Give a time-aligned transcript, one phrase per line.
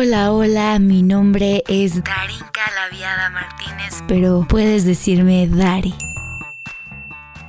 [0.00, 5.92] Hola, hola, mi nombre es Darinka Laviada Martínez, pero puedes decirme Dari.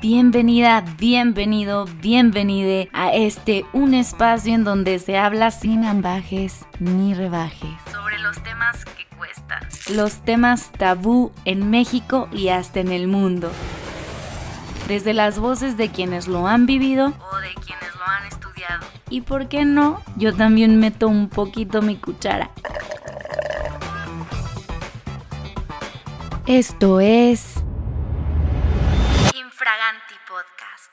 [0.02, 7.70] Bienvenida, bienvenido, bienvenide a este un espacio en donde se habla sin ambajes ni rebajes
[7.92, 9.62] sobre los temas que cuestan,
[9.94, 13.52] los temas tabú en México y hasta en el mundo.
[14.88, 18.39] Desde las voces de quienes lo han vivido o de quienes lo han.
[19.10, 22.52] Y por qué no, yo también meto un poquito mi cuchara.
[26.46, 27.56] Esto es
[29.36, 30.92] Infraganti Podcast.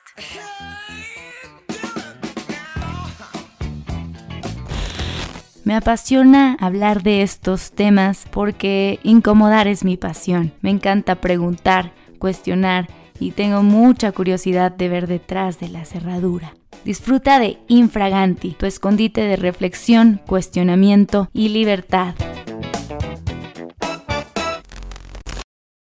[5.65, 10.53] Me apasiona hablar de estos temas porque incomodar es mi pasión.
[10.63, 12.89] Me encanta preguntar, cuestionar
[13.21, 16.55] y tengo mucha curiosidad de ver detrás de la cerradura.
[16.85, 22.15] Disfruta de Infraganti, tu escondite de reflexión, cuestionamiento y libertad.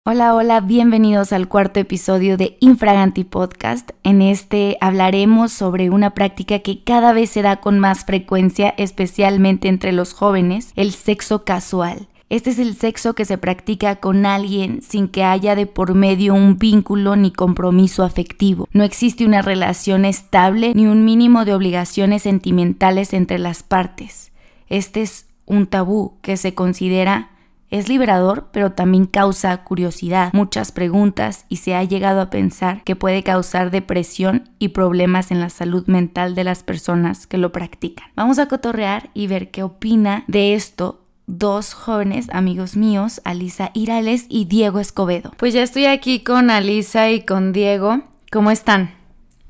[0.07, 3.91] Hola, hola, bienvenidos al cuarto episodio de Infraganti Podcast.
[4.03, 9.69] En este hablaremos sobre una práctica que cada vez se da con más frecuencia, especialmente
[9.69, 12.09] entre los jóvenes, el sexo casual.
[12.35, 16.35] Este es el sexo que se practica con alguien sin que haya de por medio
[16.35, 18.67] un vínculo ni compromiso afectivo.
[18.73, 24.33] No existe una relación estable ni un mínimo de obligaciones sentimentales entre las partes.
[24.69, 27.31] Este es un tabú que se considera
[27.71, 32.97] es liberador, pero también causa curiosidad, muchas preguntas y se ha llegado a pensar que
[32.97, 38.09] puede causar depresión y problemas en la salud mental de las personas que lo practican.
[38.17, 44.27] Vamos a cotorrear y ver qué opina de esto dos jóvenes amigos míos, Alisa Irales
[44.29, 45.33] y Diego Escobedo.
[45.37, 48.03] Pues ya estoy aquí con Alisa y con Diego.
[48.31, 48.95] ¿Cómo están?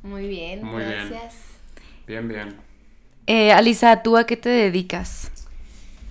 [0.02, 1.08] Muy bien, Muy bien.
[1.10, 1.34] gracias.
[2.06, 2.56] Bien, bien.
[3.26, 5.30] Eh, Alisa, ¿tú a qué te dedicas?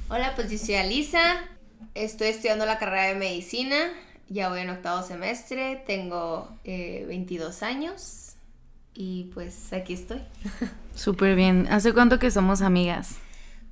[0.09, 1.36] Hola, pues yo soy Alisa,
[1.94, 3.75] estoy estudiando la carrera de medicina,
[4.30, 8.35] ya voy en octavo semestre, tengo eh, 22 años
[8.95, 10.22] y pues aquí estoy.
[10.95, 11.68] Súper bien.
[11.69, 13.16] ¿Hace cuánto que somos amigas?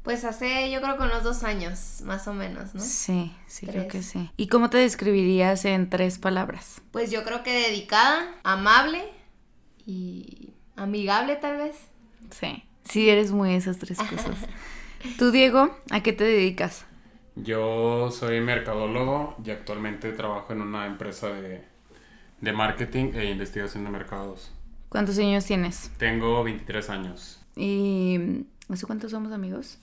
[0.03, 2.81] Pues hace yo creo que unos dos años, más o menos, ¿no?
[2.81, 4.31] Sí, sí, creo que sí.
[4.35, 6.81] ¿Y cómo te describirías en tres palabras?
[6.91, 9.03] Pues yo creo que dedicada, amable
[9.85, 11.75] y amigable tal vez.
[12.31, 12.63] Sí.
[12.83, 14.35] Sí, eres muy esas tres cosas.
[15.17, 16.85] ¿Tú, Diego, a qué te dedicas?
[17.35, 21.63] Yo soy mercadólogo y actualmente trabajo en una empresa de,
[22.41, 24.51] de marketing e investigación de mercados.
[24.89, 25.91] ¿Cuántos años tienes?
[25.97, 27.39] Tengo 23 años.
[27.55, 29.77] ¿Y hace cuántos somos amigos?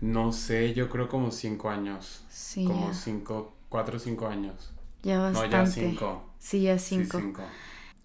[0.00, 2.24] No sé, yo creo como 5 años.
[2.30, 2.94] Sí, como ya.
[2.94, 4.72] 5, 4 o 5 años.
[5.02, 5.50] Ya No, bastante.
[5.50, 6.30] ya 5.
[6.38, 7.20] Sí, ya cinco.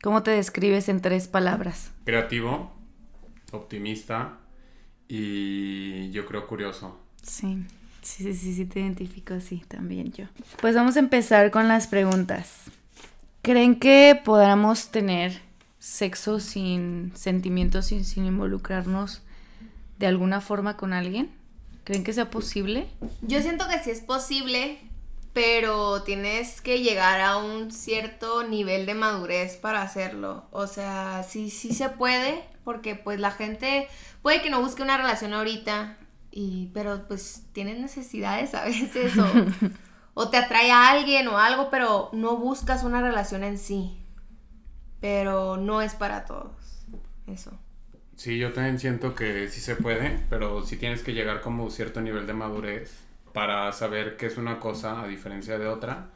[0.04, 1.92] ¿Cómo te describes en tres palabras?
[2.04, 2.72] Creativo,
[3.52, 4.38] optimista
[5.08, 7.00] y yo creo curioso.
[7.24, 7.66] Sí,
[8.02, 10.26] sí, sí, sí, sí, te identifico así también yo.
[10.62, 12.64] Pues vamos a empezar con las preguntas.
[13.42, 15.40] ¿Creen que podamos tener
[15.80, 19.22] sexo sin sentimientos sin involucrarnos
[19.98, 21.30] de alguna forma con alguien?
[21.86, 22.90] ¿Creen que sea posible?
[23.22, 24.80] Yo siento que sí es posible,
[25.34, 30.48] pero tienes que llegar a un cierto nivel de madurez para hacerlo.
[30.50, 33.88] O sea, sí, sí se puede, porque pues la gente
[34.24, 35.98] puede que no busque una relación ahorita,
[36.32, 39.28] y, pero pues tienen necesidades a veces, o,
[40.16, 44.02] o te atrae a alguien o algo, pero no buscas una relación en sí.
[45.02, 46.84] Pero no es para todos.
[47.28, 47.52] Eso.
[48.16, 51.72] Sí, yo también siento que sí se puede, pero sí tienes que llegar como a
[51.72, 56.08] cierto nivel de madurez para saber qué es una cosa a diferencia de otra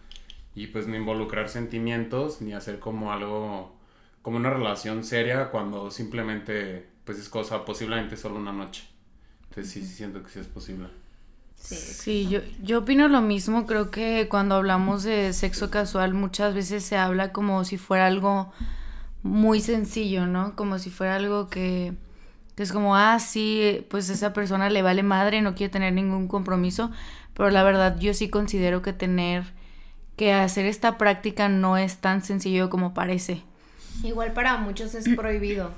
[0.55, 3.75] y pues no involucrar sentimientos ni hacer como algo,
[4.21, 8.83] como una relación seria cuando simplemente pues es cosa posiblemente solo una noche.
[9.49, 10.87] Entonces sí, sí siento que sí es posible.
[11.55, 11.75] Sí.
[11.75, 13.65] Sí, yo, yo opino lo mismo.
[13.67, 18.53] Creo que cuando hablamos de sexo casual muchas veces se habla como si fuera algo
[19.23, 20.55] muy sencillo, ¿no?
[20.55, 21.93] Como si fuera algo que,
[22.55, 26.27] que es como, ah, sí, pues esa persona le vale madre, no quiere tener ningún
[26.27, 26.91] compromiso.
[27.33, 29.43] Pero la verdad yo sí considero que tener,
[30.15, 33.43] que hacer esta práctica no es tan sencillo como parece.
[34.03, 35.71] Igual para muchos es prohibido.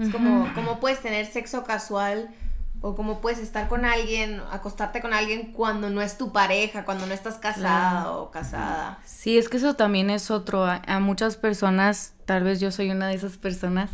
[0.00, 2.30] Es como, como puedes tener sexo casual
[2.80, 7.06] o como puedes estar con alguien, acostarte con alguien cuando no es tu pareja, cuando
[7.06, 8.98] no estás casada o casada.
[9.04, 10.64] Sí, es que eso también es otro.
[10.64, 13.90] A, a muchas personas, tal vez yo soy una de esas personas,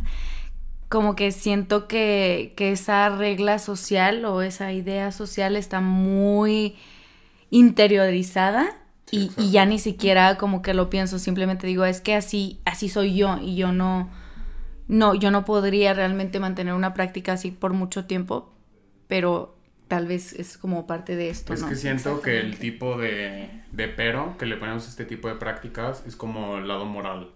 [0.89, 6.77] como que siento que, que esa regla social o esa idea social está muy
[7.49, 12.59] interiorizada Sí, y, ya ni siquiera como que lo pienso, simplemente digo, es que así,
[12.65, 14.09] así soy yo y yo no,
[14.87, 18.51] no, yo no podría realmente mantener una práctica así por mucho tiempo,
[19.07, 19.55] pero
[19.87, 21.53] tal vez es como parte de esto.
[21.53, 21.69] Es ¿no?
[21.69, 25.35] que siento que el tipo de, de pero que le ponemos a este tipo de
[25.35, 27.31] prácticas es como el lado moral.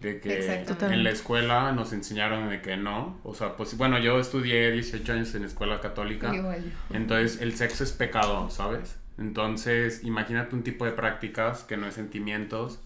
[0.00, 3.18] De que en la escuela nos enseñaron de que no.
[3.24, 6.34] O sea, pues bueno, yo estudié 18 años en escuela católica.
[6.34, 6.70] Igual.
[6.92, 8.98] Entonces el sexo es pecado, ¿sabes?
[9.16, 12.80] Entonces imagínate un tipo de prácticas que no es sentimientos,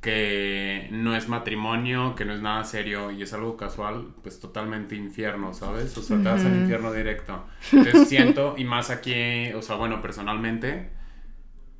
[0.00, 4.96] que no es matrimonio, que no es nada serio y es algo casual, pues totalmente
[4.96, 5.96] infierno, ¿sabes?
[5.98, 7.44] O sea, te vas al infierno directo.
[7.72, 10.90] Entonces siento, y más aquí, o sea, bueno, personalmente,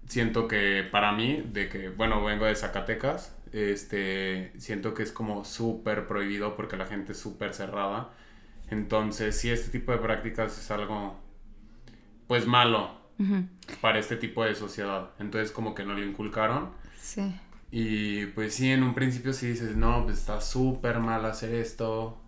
[0.07, 5.45] siento que para mí, de que, bueno, vengo de Zacatecas, este, siento que es como
[5.47, 8.11] súper prohibido porque la gente es súper cerrada.
[8.69, 11.19] Entonces, sí, este tipo de prácticas es algo,
[12.27, 13.01] pues, malo
[13.81, 15.11] para este tipo de sociedad.
[15.19, 16.71] Entonces, como que no le inculcaron.
[17.01, 17.35] Sí.
[17.71, 22.19] Y pues sí, en un principio sí dices, no, pues está súper mal hacer esto.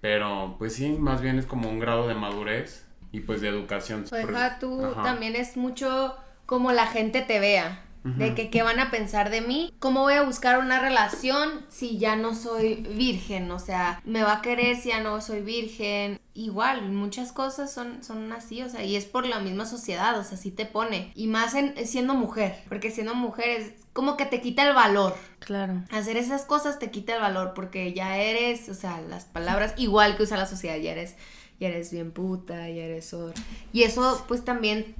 [0.00, 4.04] Pero pues sí, más bien es como un grado de madurez y pues de educación.
[4.08, 4.26] Pues
[4.60, 5.02] tú, Ajá.
[5.02, 7.85] también es mucho como la gente te vea.
[8.14, 11.98] De que qué van a pensar de mí, cómo voy a buscar una relación si
[11.98, 16.20] ya no soy virgen, o sea, me va a querer si ya no soy virgen.
[16.34, 20.22] Igual, muchas cosas son, son así, o sea, y es por la misma sociedad, o
[20.22, 21.10] sea, sí te pone.
[21.14, 25.16] Y más en, siendo mujer, porque siendo mujer es como que te quita el valor.
[25.38, 25.82] Claro.
[25.90, 30.16] Hacer esas cosas te quita el valor porque ya eres, o sea, las palabras igual
[30.16, 31.16] que usa la sociedad, ya eres,
[31.58, 33.32] ya eres bien puta, ya eres or.
[33.72, 34.94] Y eso pues también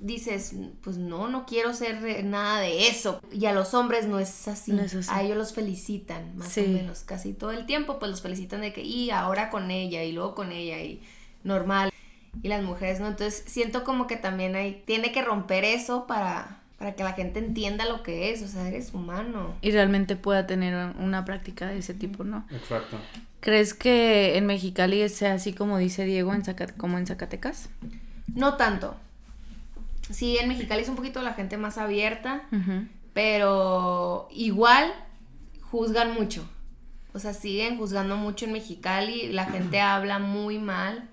[0.00, 3.20] dices, pues no, no quiero ser nada de eso.
[3.32, 4.72] Y a los hombres no es así.
[4.72, 5.08] No es así.
[5.12, 6.64] A ellos los felicitan, más Sí.
[6.66, 10.04] o menos, casi todo el tiempo, pues los felicitan de que, y ahora con ella,
[10.04, 11.02] y luego con ella, y
[11.44, 11.90] normal.
[12.42, 13.08] Y las mujeres no.
[13.08, 17.38] Entonces siento como que también hay, tiene que romper eso para, para que la gente
[17.40, 19.54] entienda lo que es, o sea, eres humano.
[19.62, 22.46] Y realmente pueda tener una práctica de ese tipo, ¿no?
[22.50, 22.96] Exacto.
[23.40, 27.70] ¿Crees que en Mexicali sea así como dice Diego, en Zaca- como en Zacatecas?
[28.34, 28.96] No tanto.
[30.10, 32.42] Sí, en Mexicali es un poquito la gente más abierta,
[33.12, 34.92] pero igual
[35.60, 36.48] juzgan mucho.
[37.12, 39.32] O sea, siguen juzgando mucho en Mexicali.
[39.32, 41.08] La gente habla muy mal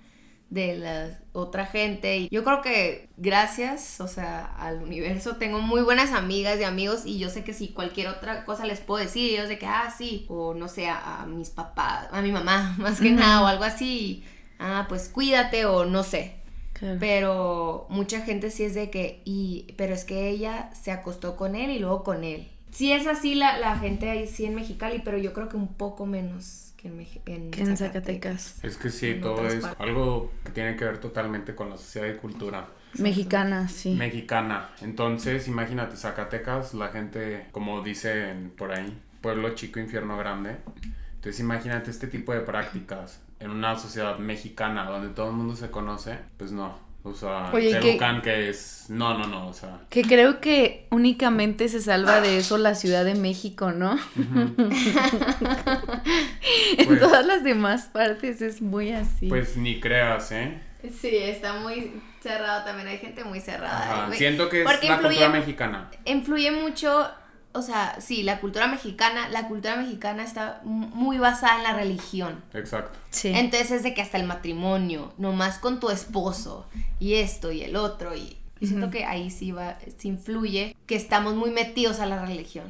[0.49, 2.17] de la otra gente.
[2.17, 7.05] Y yo creo que gracias, o sea, al universo tengo muy buenas amigas y amigos
[7.05, 9.93] y yo sé que si cualquier otra cosa les puedo decir, ellos de que, ah,
[9.95, 13.47] sí, o no sé, a, a mis papás, a mi mamá, más que nada, o
[13.47, 14.23] algo así,
[14.59, 16.44] ah, pues cuídate o no sé.
[16.77, 16.97] Claro.
[16.99, 21.55] Pero mucha gente sí es de que, y, pero es que ella se acostó con
[21.55, 22.47] él y luego con él.
[22.71, 25.69] Sí es así la, la gente ahí sí en Mexicali, pero yo creo que un
[25.73, 28.61] poco menos que en, en Que en Zacatecas.
[28.63, 29.79] Es que sí, En todo es partes.
[29.79, 32.67] algo que tiene que ver totalmente con la sociedad y cultura
[32.99, 33.91] Mexicana, sí.
[33.95, 34.69] mexicana.
[34.81, 40.57] Entonces, imagínate, Zacatecas, la gente, como dicen por ahí, pueblo chico, infierno grande.
[41.15, 45.69] Entonces, imagínate este tipo de prácticas en una sociedad mexicana donde todo el mundo se
[45.71, 46.83] conoce, pues no.
[47.03, 48.85] O sea, Oye, ¿y te qué- educan que es...
[48.89, 49.81] No, no, no, o sea...
[49.91, 53.95] Que creo que únicamente se salva de eso la Ciudad de México, ¿no?
[56.77, 59.27] en Pues- todas las demás partes es muy así.
[59.27, 60.59] Pues ni creas, ¿eh?
[60.99, 62.87] Sí, está muy cerrado también.
[62.87, 64.05] Hay gente muy cerrada.
[64.05, 65.91] Ajá, Siento que es la influye- cultura mexicana.
[66.05, 67.07] Influye mucho,
[67.55, 69.29] o sea, sí, la cultura mexicana.
[69.29, 72.43] La cultura mexicana está mu- muy basada en la religión.
[72.53, 72.97] Exacto.
[73.09, 73.29] sí.
[73.33, 76.67] Entonces es de que hasta el matrimonio, nomás con tu esposo,
[76.99, 80.95] y esto y el otro, y, y siento que ahí sí va, sí influye que
[80.95, 82.65] estamos muy metidos a la religión.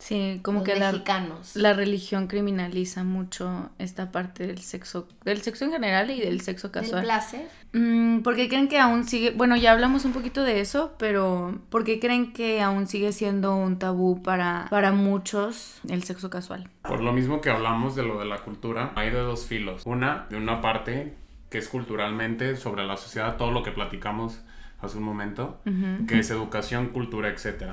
[0.00, 1.54] Sí, como los que la, mexicanos.
[1.54, 6.68] la religión criminaliza mucho esta parte del sexo, del sexo en general y del sexo
[6.68, 7.04] del casual.
[7.04, 7.48] placer.
[7.72, 9.30] Mm, ¿Por qué creen que aún sigue?
[9.30, 13.54] Bueno, ya hablamos un poquito de eso, pero ¿por qué creen que aún sigue siendo
[13.54, 16.68] un tabú para, para muchos el sexo casual?
[16.82, 19.82] Por lo mismo que hablamos de lo de la cultura, hay de dos filos.
[19.86, 21.14] Una, de una parte
[21.48, 24.40] que es culturalmente sobre la sociedad, todo lo que platicamos
[24.80, 25.60] hace un momento,
[26.08, 27.64] que es educación, cultura, etc.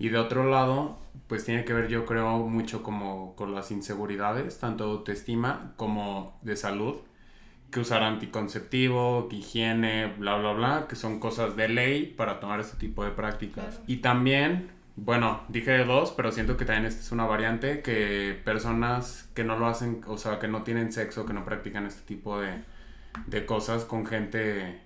[0.00, 4.58] Y de otro lado, pues tiene que ver yo creo mucho como con las inseguridades,
[4.58, 6.96] tanto de autoestima como de salud,
[7.70, 12.60] que usar anticonceptivo, que higiene, bla, bla, bla, que son cosas de ley para tomar
[12.60, 13.74] este tipo de prácticas.
[13.74, 13.84] Claro.
[13.86, 18.40] Y también, bueno, dije de dos, pero siento que también esta es una variante, que
[18.42, 22.00] personas que no lo hacen, o sea, que no tienen sexo, que no practican este
[22.06, 22.64] tipo de,
[23.26, 24.80] de cosas con gente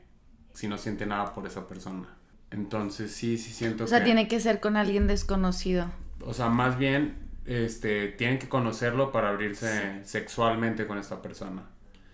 [0.54, 2.08] si no siente nada por esa persona.
[2.50, 4.04] Entonces sí, sí siento O sea, que...
[4.04, 5.90] tiene que ser con alguien desconocido.
[6.20, 11.62] O sea, más bien, este, tienen que conocerlo para abrirse sexualmente con esta persona.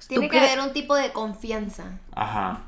[0.08, 1.99] Tiene que haber un tipo de confianza.
[2.12, 2.64] Ajá.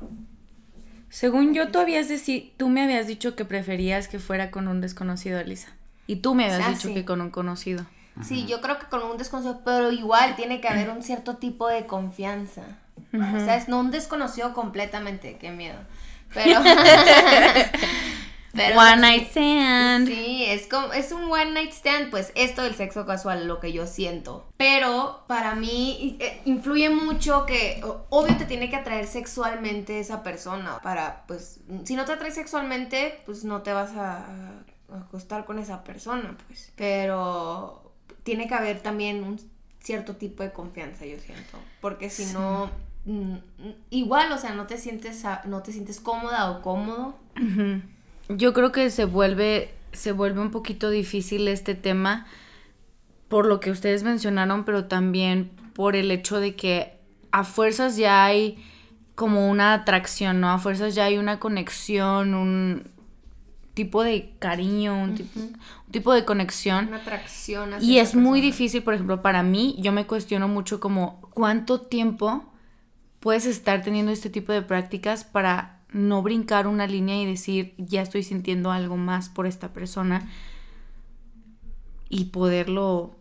[1.09, 4.81] Según yo, tú habías deci- tú me habías dicho que preferías que fuera con un
[4.81, 5.69] desconocido, Elisa.
[6.07, 6.93] Y tú me habías dicho sí.
[6.93, 7.85] que con un conocido.
[8.21, 11.67] Sí, yo creo que con un desconocido, pero igual tiene que haber un cierto tipo
[11.67, 12.61] de confianza.
[13.13, 15.79] O sea, es no un desconocido completamente, qué miedo.
[16.33, 16.61] Pero.
[18.53, 20.07] Pero one night stand.
[20.07, 23.73] Sí, es como es un one night stand, pues esto del sexo casual, lo que
[23.73, 24.47] yo siento.
[24.57, 30.79] Pero para mí eh, influye mucho que obvio te tiene que atraer sexualmente esa persona
[30.83, 34.27] para pues si no te atrae sexualmente, pues no te vas a
[34.93, 36.71] acostar con esa persona, pues.
[36.75, 39.39] Pero tiene que haber también un
[39.79, 42.69] cierto tipo de confianza, yo siento, porque si no
[43.89, 47.15] igual, o sea, no te sientes no te sientes cómoda o cómodo.
[48.29, 52.25] Yo creo que se vuelve, se vuelve un poquito difícil este tema
[53.27, 56.93] por lo que ustedes mencionaron, pero también por el hecho de que
[57.31, 58.63] a fuerzas ya hay
[59.15, 60.51] como una atracción, ¿no?
[60.51, 62.91] A fuerzas ya hay una conexión, un
[63.73, 65.15] tipo de cariño, un,
[65.91, 66.89] tipo, de conexión.
[66.89, 67.71] Una atracción.
[67.81, 72.52] y es muy difícil, por ejemplo, para mí, yo me cuestiono mucho como cuánto tiempo
[73.23, 78.01] puedes estar teniendo este tipo de prácticas para no brincar una línea y decir, ya
[78.01, 80.29] estoy sintiendo algo más por esta persona
[82.09, 83.15] y poderlo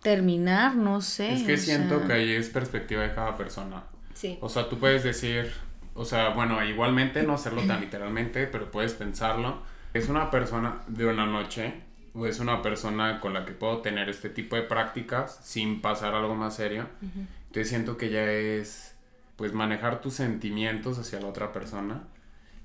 [0.00, 1.32] terminar, no sé.
[1.32, 3.82] Es que siento que ahí es perspectiva de cada persona.
[4.14, 4.38] Sí.
[4.40, 5.50] O sea, tú puedes decir,
[5.94, 9.62] o sea, bueno, igualmente no hacerlo tan literalmente, pero puedes pensarlo.
[9.92, 11.82] Es una persona de una noche
[12.14, 16.14] o es una persona con la que puedo tener este tipo de prácticas sin pasar
[16.14, 16.86] algo más serio.
[17.02, 18.94] Entonces siento que ya es
[19.38, 22.02] pues manejar tus sentimientos hacia la otra persona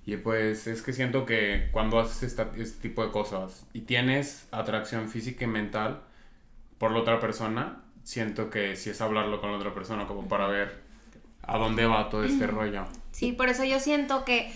[0.05, 2.45] y pues es que siento que cuando haces este
[2.81, 6.01] tipo de cosas y tienes atracción física y mental
[6.79, 10.47] por la otra persona, siento que si es hablarlo con la otra persona como para
[10.47, 10.81] ver
[11.43, 12.85] a dónde va todo este rollo.
[13.11, 14.51] Sí, por eso yo siento que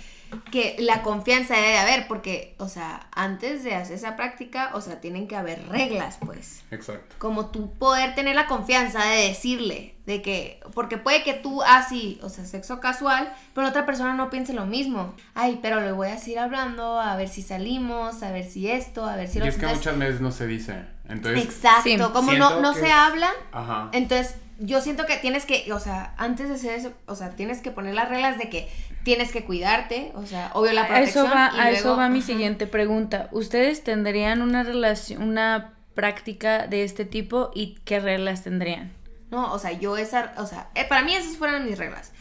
[0.52, 5.00] que la confianza debe haber, porque, o sea, antes de hacer esa práctica, o sea,
[5.00, 6.64] tienen que haber reglas, pues.
[6.72, 7.16] Exacto.
[7.18, 12.20] Como tú poder tener la confianza de decirle, de que, porque puede que tú así,
[12.24, 15.14] o sea, sexo casual, pero la otra persona no piense lo mismo.
[15.34, 19.06] Ay, pero le voy a seguir hablando, a ver si salimos, a ver si esto,
[19.06, 20.86] a ver si lo Y es que muchas veces no se dice.
[21.08, 23.90] Entonces, Exacto, como no, no se habla, Ajá.
[23.94, 27.62] entonces yo siento que tienes que, o sea, antes de hacer eso, o sea, tienes
[27.62, 28.70] que poner las reglas de que
[29.04, 31.28] tienes que cuidarte, o sea, obvio la protección.
[31.28, 33.30] A eso va, a eso va mi siguiente pregunta.
[33.32, 38.94] ¿Ustedes tendrían una relación, una práctica de este tipo y qué reglas tendrían?
[39.30, 42.12] No, o sea, yo esa, o sea, eh, para mí esas fueran mis reglas.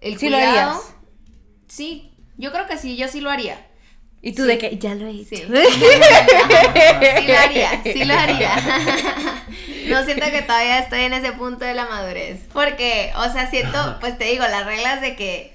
[0.00, 0.94] El ¿Sí cuidado, lo harías?
[1.68, 3.66] Sí, yo creo que sí, yo sí lo haría.
[4.22, 4.78] ¿Y tú de qué?
[4.78, 5.26] Ya lo he hecho.
[5.26, 5.36] Sí.
[5.46, 8.56] sí lo haría, sí lo haría.
[9.88, 12.40] No siento que todavía estoy en ese punto de la madurez.
[12.52, 15.54] Porque, o sea, siento, pues te digo, las reglas de que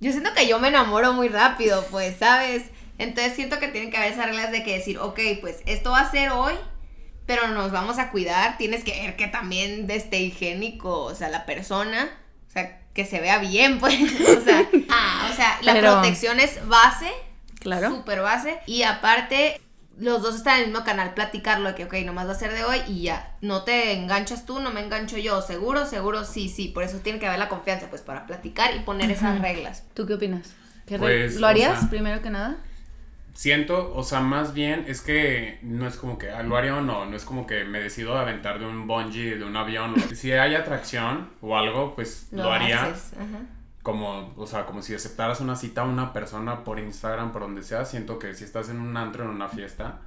[0.00, 2.64] yo siento que yo me enamoro muy rápido, pues, ¿sabes?
[2.98, 6.00] Entonces siento que tienen que haber esas reglas de que decir, ok, pues esto va
[6.00, 6.54] a ser hoy,
[7.26, 8.58] pero nos vamos a cuidar.
[8.58, 12.10] Tienes que ver que también esté higiénico, o sea, la persona,
[12.48, 13.94] o sea, que se vea bien, pues.
[14.38, 17.10] O sea, ah, o sea la protección es base.
[17.60, 17.90] Claro.
[17.90, 18.58] Super base.
[18.66, 19.60] Y aparte,
[19.98, 22.52] los dos están en el mismo canal, platicarlo, de que, ok, nomás va a ser
[22.52, 23.34] de hoy y ya.
[23.40, 25.42] No te enganchas tú, no me engancho yo.
[25.42, 26.68] Seguro, seguro, sí, sí.
[26.68, 29.84] Por eso tiene que haber la confianza, pues, para platicar y poner esas reglas.
[29.94, 30.54] ¿Tú qué opinas?
[30.86, 32.56] Pues, ¿Lo harías primero que nada?
[33.34, 36.80] Siento, o sea, más bien es que no es como que ah, lo haría o
[36.80, 39.94] no, no es como que me decido a aventar de un bungee, de un avión.
[40.14, 42.80] si hay atracción o algo, pues lo, haría.
[42.82, 47.42] Ajá como, o sea, como si aceptaras una cita a una persona por Instagram, por
[47.42, 50.00] donde sea, siento que si estás en un antro, en una fiesta,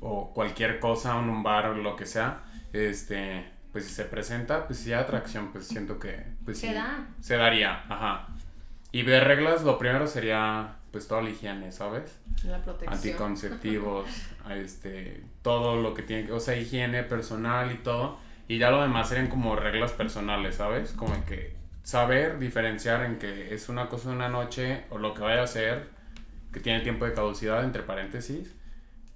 [0.00, 2.42] o cualquier cosa, en un bar o lo que sea,
[2.72, 7.08] este, pues si se presenta, pues si hay atracción, pues siento que, pues se da.
[7.20, 8.28] Se daría, ajá.
[8.92, 12.18] Y de reglas, lo primero sería, pues toda la higiene, ¿sabes?
[12.44, 12.94] La protección.
[12.94, 14.06] Anticonceptivos,
[14.50, 18.18] este, todo lo que tiene, o sea, higiene personal y todo.
[18.48, 20.90] Y ya lo demás serían como reglas personales, ¿sabes?
[20.90, 25.22] Como que saber diferenciar en que es una cosa de una noche o lo que
[25.22, 25.88] vaya a ser,
[26.52, 28.54] que tiene tiempo de caducidad, entre paréntesis,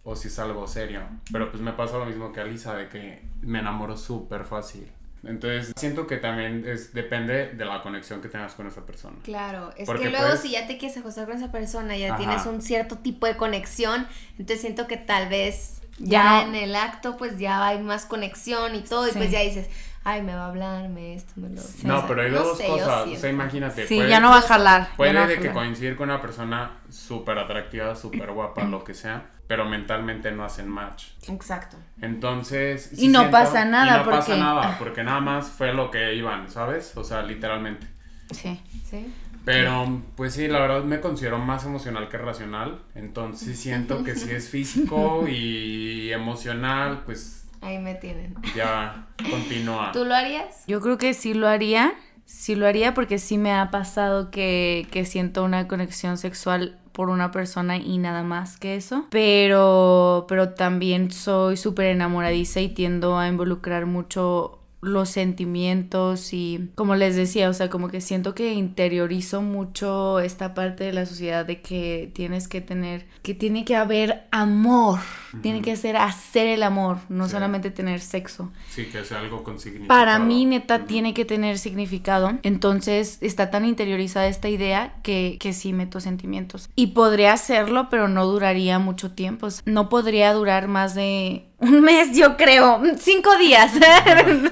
[0.02, 1.02] o si es algo serio.
[1.32, 4.90] Pero pues me pasa lo mismo que a Lisa, de que me enamoro súper fácil.
[5.26, 9.16] Entonces siento que también es, depende de la conexión que tengas con esa persona.
[9.22, 12.60] Claro, es que luego si ya te quieres acostar con esa persona, ya tienes un
[12.60, 17.66] cierto tipo de conexión, entonces siento que tal vez ya, en el acto pues ya
[17.66, 19.68] hay más conexión y todo, y pues ya dices,
[20.04, 21.62] ay, me va a hablar, me esto, me lo...
[21.82, 23.86] No, pero hay dos cosas, o sea, imagínate.
[23.86, 24.88] Sí, ya no va a jalar.
[24.96, 29.64] Puede de que coincidir con una persona súper atractiva, súper guapa, lo que sea, pero
[29.64, 31.06] mentalmente no hacen match.
[31.28, 31.78] Exacto.
[32.00, 32.90] Entonces...
[32.98, 36.50] y no pasa nada, y no pasa nada, porque nada más fue lo que iban,
[36.50, 36.96] ¿sabes?
[36.96, 37.86] O sea, literalmente.
[38.30, 38.60] Sí.
[38.88, 39.12] Sí.
[39.44, 42.80] Pero, pues sí, la verdad me considero más emocional que racional.
[42.94, 48.34] Entonces siento que si es físico y emocional, pues Ahí me tienen.
[48.54, 49.90] Ya, continúa.
[49.92, 50.64] ¿Tú lo harías?
[50.66, 51.94] Yo creo que sí lo haría,
[52.26, 57.08] sí lo haría porque sí me ha pasado que, que siento una conexión sexual por
[57.08, 59.06] una persona y nada más que eso.
[59.10, 66.94] Pero, pero también soy súper enamoradiza y tiendo a involucrar mucho los sentimientos y como
[66.94, 71.46] les decía, o sea, como que siento que interiorizo mucho esta parte de la sociedad
[71.46, 75.00] de que tienes que tener, que tiene que haber amor,
[75.42, 78.50] tiene que ser hacer el amor, no solamente tener sexo.
[78.70, 79.88] Sí, que sea algo con significado.
[79.88, 82.32] Para mí, neta, tiene que tener significado.
[82.42, 86.68] Entonces, está tan interiorizada esta idea que, que sí meto sentimientos.
[86.76, 89.48] Y podría hacerlo, pero no duraría mucho tiempo.
[89.64, 92.82] No podría durar más de un mes, yo creo.
[92.98, 93.72] Cinco días.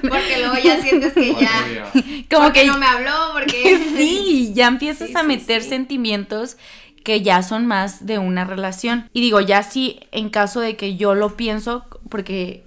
[0.01, 1.91] porque luego ya sientes que ya.
[2.29, 3.79] Como que no me habló, porque.
[3.95, 6.57] sí, ya empiezas a meter sentimientos
[7.03, 9.09] que ya son más de una relación.
[9.13, 12.65] Y digo, ya sí, en caso de que yo lo pienso, porque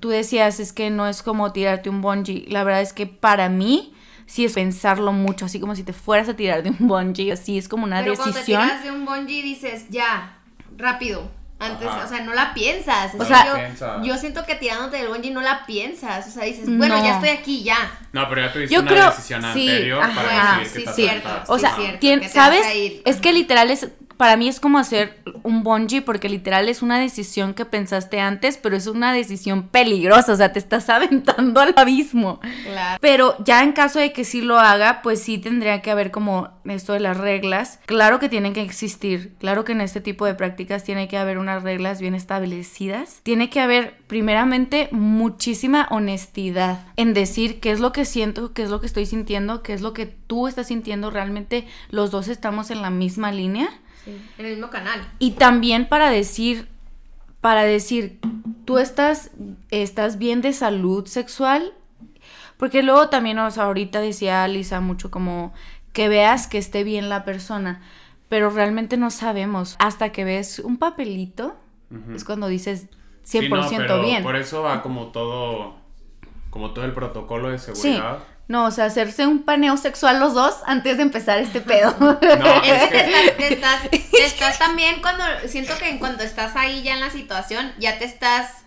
[0.00, 2.46] tú decías, es que no es como tirarte un bungee.
[2.48, 3.94] La verdad es que para mí
[4.26, 7.56] sí es pensarlo mucho, así como si te fueras a tirar de un bungee, así
[7.56, 8.32] es como una Pero decisión.
[8.32, 10.38] Cuando te tiras de un bungee dices, ya,
[10.76, 11.30] rápido.
[11.60, 13.12] Antes, o sea, no la piensas.
[13.18, 16.28] O sea, yo, yo, siento que tirándote del bungee no la piensas.
[16.28, 17.90] O sea, dices, bueno, ya estoy aquí, ya.
[18.12, 20.92] No, pero ya tuviste yo una creo, decisión sí, anterior ajá, para decir sí, que
[20.92, 21.28] cierto.
[21.48, 22.64] O sea, cierto, ¿sabes?
[23.04, 23.88] Es que literal es
[24.18, 28.58] para mí es como hacer un bungee porque literal es una decisión que pensaste antes,
[28.58, 32.40] pero es una decisión peligrosa, o sea, te estás aventando al abismo.
[32.64, 32.98] Claro.
[33.00, 36.50] Pero ya en caso de que sí lo haga, pues sí tendría que haber como
[36.64, 37.78] esto de las reglas.
[37.86, 41.38] Claro que tienen que existir, claro que en este tipo de prácticas tiene que haber
[41.38, 43.20] unas reglas bien establecidas.
[43.22, 48.70] Tiene que haber primeramente muchísima honestidad en decir qué es lo que siento, qué es
[48.70, 52.72] lo que estoy sintiendo, qué es lo que tú estás sintiendo, realmente los dos estamos
[52.72, 53.68] en la misma línea
[54.38, 55.00] en el mismo canal.
[55.18, 56.68] Y también para decir,
[57.40, 58.18] para decir,
[58.64, 59.30] tú estás,
[59.70, 61.72] estás bien de salud sexual,
[62.56, 65.52] porque luego también, o sea, ahorita decía Lisa mucho como
[65.92, 67.80] que veas que esté bien la persona,
[68.28, 69.76] pero realmente no sabemos.
[69.78, 71.56] Hasta que ves un papelito,
[72.14, 72.88] es cuando dices
[73.26, 74.22] 100% bien.
[74.22, 75.76] Por eso va como todo,
[76.50, 78.18] como todo el protocolo de seguridad.
[78.48, 81.94] No, o sea, hacerse un paneo sexual los dos antes de empezar este pedo.
[82.00, 83.80] No, es que te estás,
[84.12, 88.64] estás, también cuando, siento que cuando estás ahí ya en la situación, ya te estás...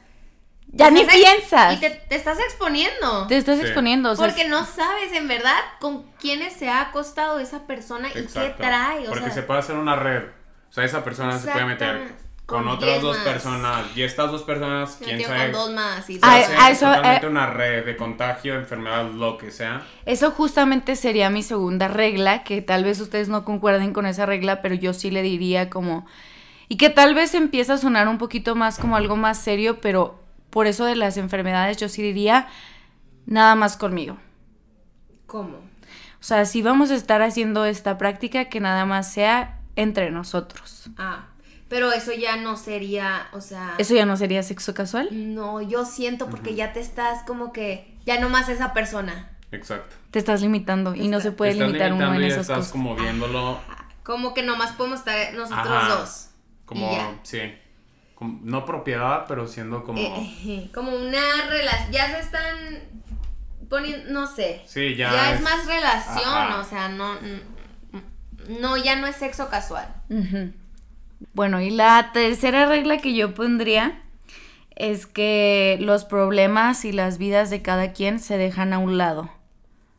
[0.74, 1.74] Ya ni piensas.
[1.74, 3.28] Y te, estás exponiendo.
[3.28, 4.12] Te estás exponiendo.
[4.12, 8.26] O sea, Porque no sabes en verdad con quiénes se ha acostado esa persona y
[8.28, 9.06] qué trae.
[9.06, 10.24] Porque se puede hacer una red.
[10.70, 12.21] O sea, esa persona se puede meter
[12.52, 13.86] con, otras dos personas.
[13.96, 16.92] Y estas dos personas quién sabe con dos más y a, eso
[17.28, 19.84] una red de contagio enfermedad lo que sea.
[20.06, 24.62] Eso justamente sería mi segunda regla que tal vez ustedes no concuerden con esa regla
[24.62, 26.06] pero yo sí le diría como
[26.68, 30.22] y que tal vez empieza a sonar un poquito más como algo más serio pero
[30.50, 32.48] por eso de las enfermedades yo sí diría
[33.26, 34.18] nada más conmigo.
[35.26, 40.12] Cómo o sea si vamos a estar haciendo esta práctica que nada más sea entre
[40.12, 40.90] nosotros.
[40.98, 41.31] Ah
[41.72, 43.76] pero eso ya no sería, o sea...
[43.78, 45.08] ¿Eso ya no sería sexo casual?
[45.12, 49.32] No, yo siento porque ya te estás como que, ya no más esa persona.
[49.54, 49.96] Exacto.
[50.12, 53.58] Te estás limitando y no se puede limitar uno en esas estás como viéndolo...
[54.04, 56.30] Como que nomás podemos estar nosotros dos.
[56.66, 56.92] Como,
[57.24, 57.40] sí.
[58.20, 60.02] no propiedad, pero siendo como...
[60.02, 62.58] Eh, como una relación, ya se están
[63.70, 64.62] poniendo, no sé.
[64.66, 65.10] Sí, ya.
[65.10, 67.16] Ya es, más relación, o sea, no...
[68.60, 69.88] No, ya no es sexo casual.
[71.34, 74.02] Bueno, y la tercera regla que yo pondría
[74.76, 79.30] es que los problemas y las vidas de cada quien se dejan a un lado.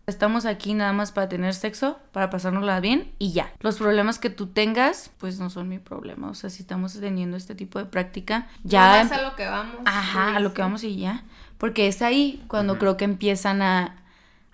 [0.09, 3.53] Estamos aquí nada más para tener sexo, para pasárnosla bien y ya.
[3.61, 6.29] Los problemas que tú tengas, pues no son mi problema.
[6.29, 9.03] O sea, si estamos teniendo este tipo de práctica, ya...
[9.03, 9.77] es a lo que vamos.
[9.85, 11.23] Ajá, a lo que vamos y ya.
[11.57, 14.02] Porque es ahí cuando creo que empiezan a,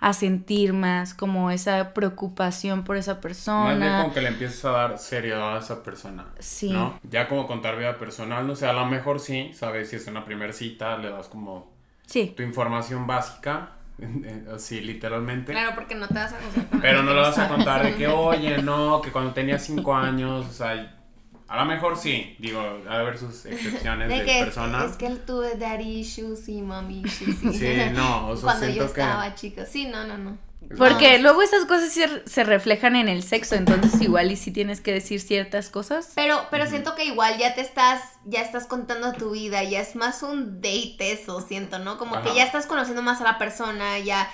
[0.00, 3.74] a sentir más como esa preocupación por esa persona.
[3.74, 6.26] Más bien como que le empiezas a dar seriedad a esa persona.
[6.38, 6.70] Sí.
[6.70, 6.98] ¿no?
[7.02, 10.24] Ya como contar vida personal, no sé, a lo mejor sí, sabes, si es una
[10.24, 11.72] primera cita, le das como
[12.06, 12.32] sí.
[12.36, 13.70] tu información básica.
[14.54, 15.50] Así, literalmente.
[15.50, 16.80] Claro, porque no te vas a contar.
[16.80, 20.46] Pero no le vas a contar de que, oye, no, que cuando tenía cinco años,
[20.46, 20.97] o sea,
[21.48, 24.92] a lo mejor sí, digo, a haber sus excepciones de, personas.
[24.92, 27.36] Es que él tuve daddy issues y mommy issues.
[27.56, 29.64] Sí, no, o sea, Cuando yo estaba chica.
[29.64, 30.38] Sí, no, no, no.
[30.76, 34.92] Porque luego esas cosas se, reflejan en el sexo, entonces igual y si tienes que
[34.92, 36.12] decir ciertas cosas.
[36.14, 39.96] Pero, pero siento que igual ya te estás, ya estás contando tu vida, ya es
[39.96, 41.96] más un date eso, siento, ¿no?
[41.96, 44.28] Como que ya estás conociendo más a la persona, ya,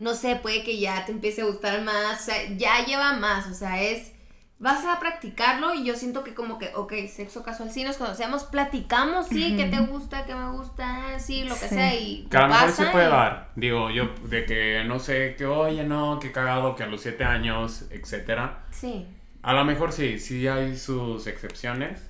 [0.00, 3.46] no sé, puede que ya te empiece a gustar más, o sea, ya lleva más,
[3.46, 4.15] o sea, es
[4.58, 8.44] vas a practicarlo y yo siento que como que, ok, sexo casual, sí nos conocemos,
[8.44, 11.74] platicamos, sí, qué te gusta, qué me gusta, sí, lo que Sí.
[11.74, 13.50] sea y Que a lo mejor se puede y- dar.
[13.54, 17.24] Digo, yo, de que no sé, que oye, no, que cagado, que a los siete
[17.24, 18.64] años, etcétera.
[18.70, 19.06] Sí,
[19.42, 22.04] A lo mejor sí, sí hay sus excepciones.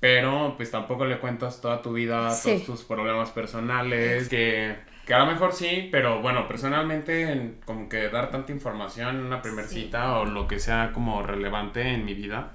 [0.00, 2.50] Pero pues tampoco le cuentas toda tu vida, Sí.
[2.54, 7.88] todos tus problemas personales, que, que a lo mejor sí, pero bueno, personalmente en- como
[7.88, 9.82] que dar tanta información en una primer Sí.
[9.82, 12.52] cita o lo que sea como relevante en mi vida,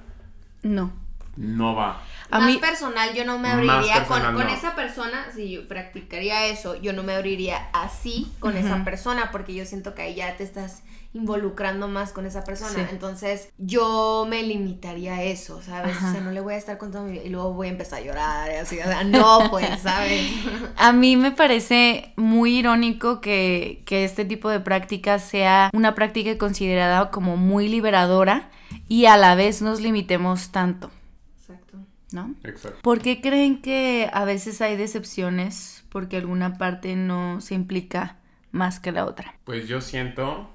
[0.64, 0.92] No.
[1.36, 2.02] no va.
[2.32, 4.50] A más mí, personal, yo no me abriría con, personal, con no.
[4.54, 9.54] esa persona, si yo practicaría eso, yo no me abriría así con esa persona, porque
[9.54, 10.84] yo siento que ahí ya te estás
[11.18, 12.72] involucrando más con esa persona.
[12.74, 12.82] Sí.
[12.92, 15.96] Entonces, yo me limitaría a eso, ¿sabes?
[15.98, 16.10] Ajá.
[16.10, 18.06] O sea, no le voy a estar contando mi- y luego voy a empezar a
[18.06, 20.22] llorar, y así, o sea, no, pues, ¿sabes?
[20.78, 26.38] a mí me parece muy irónico que, que este tipo de práctica sea una práctica
[26.38, 28.50] considerada como muy liberadora
[28.88, 30.92] y a la vez nos limitemos tanto,
[31.40, 31.78] Exacto.
[32.12, 32.36] ¿no?
[32.44, 32.80] Exacto.
[32.82, 38.18] ¿Por qué creen que a veces hay decepciones porque alguna parte no se implica
[38.52, 39.36] más que la otra?
[39.46, 40.50] Pues yo siento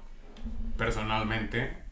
[0.77, 1.83] personalmente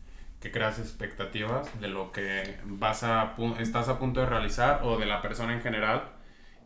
[0.42, 5.06] que creas expectativas de lo que vas a estás a punto de realizar o de
[5.06, 6.04] la persona en general.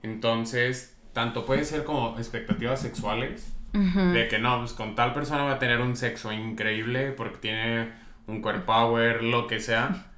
[0.01, 5.53] Entonces, tanto puede ser como expectativas sexuales, de que no, pues con tal persona va
[5.53, 7.91] a tener un sexo increíble porque tiene
[8.25, 10.13] un core power, lo que sea.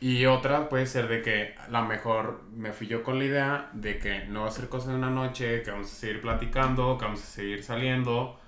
[0.00, 3.70] Y otra puede ser de que a lo mejor me fui yo con la idea
[3.74, 6.96] de que no va a ser cosa de una noche, que vamos a seguir platicando,
[6.96, 8.40] que vamos a seguir saliendo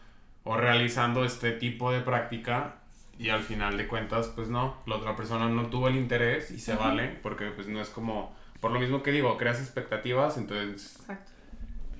[0.44, 2.76] o realizando este tipo de práctica
[3.18, 6.58] y al final de cuentas pues no, la otra persona no tuvo el interés y
[6.58, 10.96] se vale porque pues no es como, por lo mismo que digo, creas expectativas, entonces
[11.00, 11.30] Exacto.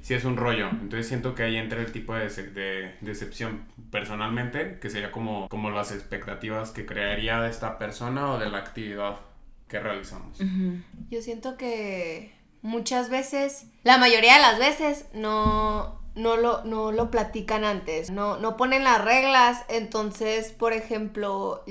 [0.03, 0.69] sí es un rollo.
[0.71, 5.49] Entonces siento que ahí entra el tipo de, dece- de decepción personalmente, que sería como,
[5.49, 9.17] como las expectativas que crearía de esta persona o de la actividad
[9.69, 10.39] que realizamos.
[11.11, 17.11] Yo siento que muchas veces, la mayoría de las veces, no, no, lo, no lo
[17.11, 19.65] platican antes, no, no ponen las reglas.
[19.69, 21.65] Entonces, por ejemplo,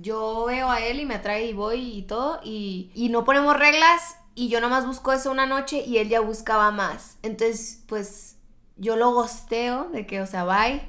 [0.00, 3.58] yo veo a él y me atrae y voy y todo, y, y no ponemos
[3.58, 4.16] reglas.
[4.34, 7.18] Y yo nomás busco eso una noche y él ya buscaba más.
[7.22, 8.36] Entonces, pues
[8.76, 10.82] yo lo gosteo de que, o sea, bye.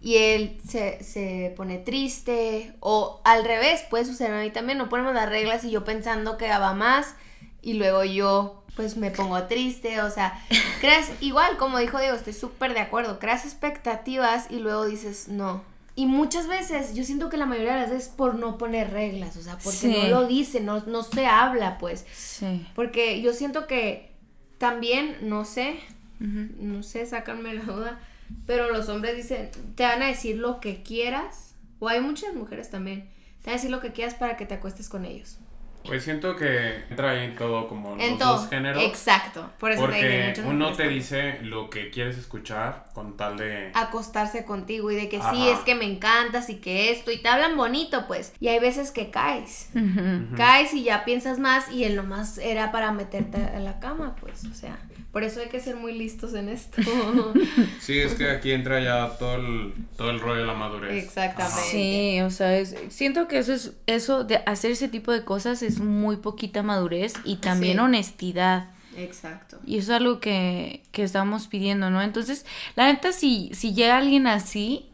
[0.00, 2.74] Y él se, se pone triste.
[2.80, 4.78] O al revés, puede suceder a mí también.
[4.78, 7.14] No ponemos las reglas y yo pensando que va más.
[7.62, 10.00] Y luego yo, pues me pongo triste.
[10.02, 10.38] O sea,
[10.80, 13.18] creas, igual, como dijo Diego, estoy súper de acuerdo.
[13.18, 15.62] Creas expectativas y luego dices no.
[15.94, 19.36] Y muchas veces, yo siento que la mayoría de las veces por no poner reglas.
[19.36, 19.94] O sea, porque Sí.
[19.94, 22.06] no lo dice, no, no se habla, pues.
[22.14, 22.66] Sí.
[22.74, 24.10] Porque yo siento que
[24.58, 25.78] también, no sé,
[26.18, 28.00] no sé, sácanme la duda,
[28.46, 32.70] pero los hombres dicen, te van a decir lo que quieras, o hay muchas mujeres
[32.70, 33.10] también,
[33.42, 35.38] te van a decir lo que quieras para que te acuestes con ellos.
[35.84, 38.36] Pues siento que entra ahí todo como en los todo.
[38.38, 38.82] dos géneros.
[38.82, 39.50] Exacto.
[39.58, 43.70] Por eso te digo, Porque uno te dice lo que quieres escuchar con tal de...
[43.74, 45.50] acostarse contigo y de que sí, Ajá.
[45.50, 48.32] es que me encantas y que esto, y te hablan bonito, pues.
[48.40, 49.70] Y hay veces que caes.
[49.74, 50.36] Ujú.
[50.36, 54.44] Caes y ya piensas más y él nomás era para meterte a la cama, pues.
[54.44, 54.78] O sea,
[55.10, 56.80] por eso hay que ser muy listos en esto.
[57.80, 61.02] Sí, es que aquí entra ya todo el, todo el rollo de la madurez.
[61.04, 61.62] Exactamente.
[61.70, 65.62] Sí, o sea, es- siento que eso es eso de hacer ese tipo de cosas
[65.62, 67.78] es muy poquita madurez y también Sí.
[67.80, 68.70] honestidad.
[68.96, 69.58] Exacto.
[69.64, 72.02] Y eso es algo que, que estamos pidiendo, ¿no?
[72.02, 72.44] Entonces,
[72.76, 74.86] la neta, si, si llega alguien así,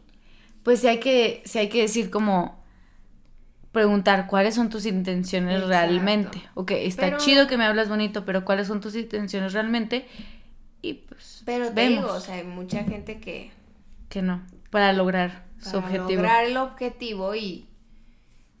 [0.63, 2.57] pues sí hay que, sí hay que decir como
[3.71, 5.69] preguntar cuáles son tus intenciones Exacto.
[5.69, 6.41] realmente.
[6.55, 10.07] Ok, está Pero- chido que me hablas bonito, pero cuáles son tus intenciones realmente.
[10.81, 13.51] Y pues Pero te vemos digo, o sea, hay mucha gente que
[14.07, 16.21] que no, para lograr su para objetivo.
[16.21, 17.67] lograr el objetivo y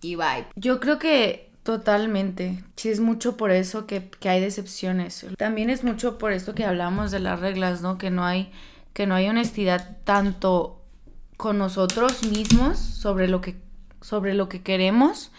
[0.01, 0.45] y bye.
[0.55, 2.63] Yo creo que totalmente.
[2.77, 5.27] Sí, es mucho por eso que, que hay decepciones.
[5.37, 7.99] También es mucho por esto que hablamos de las reglas, ¿no?
[7.99, 8.51] Que no hay,
[8.93, 10.81] que no hay honestidad tanto
[11.37, 13.55] con nosotros mismos sobre lo que,
[14.01, 15.31] sobre lo que queremos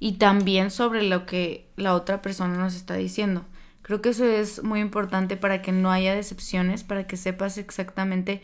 [0.00, 3.44] y también sobre lo que la otra persona nos está diciendo.
[3.82, 8.40] Creo que eso es muy importante para que no haya decepciones, para que sepas exactamente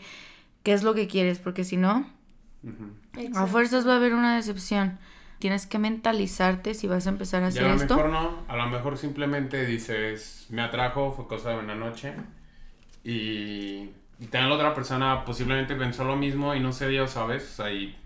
[0.61, 2.05] qué es lo que quieres, porque si no,
[3.33, 4.99] a fuerzas va a haber una decepción.
[5.41, 7.95] Tienes que mentalizarte si vas a empezar a hacer a lo esto.
[7.97, 12.13] mejor no, a lo mejor simplemente dices, me atrajo, fue cosa de una noche.
[13.03, 17.43] Y, y también la otra persona posiblemente pensó lo mismo y no se dio, ¿sabes?
[17.43, 17.97] O sea, y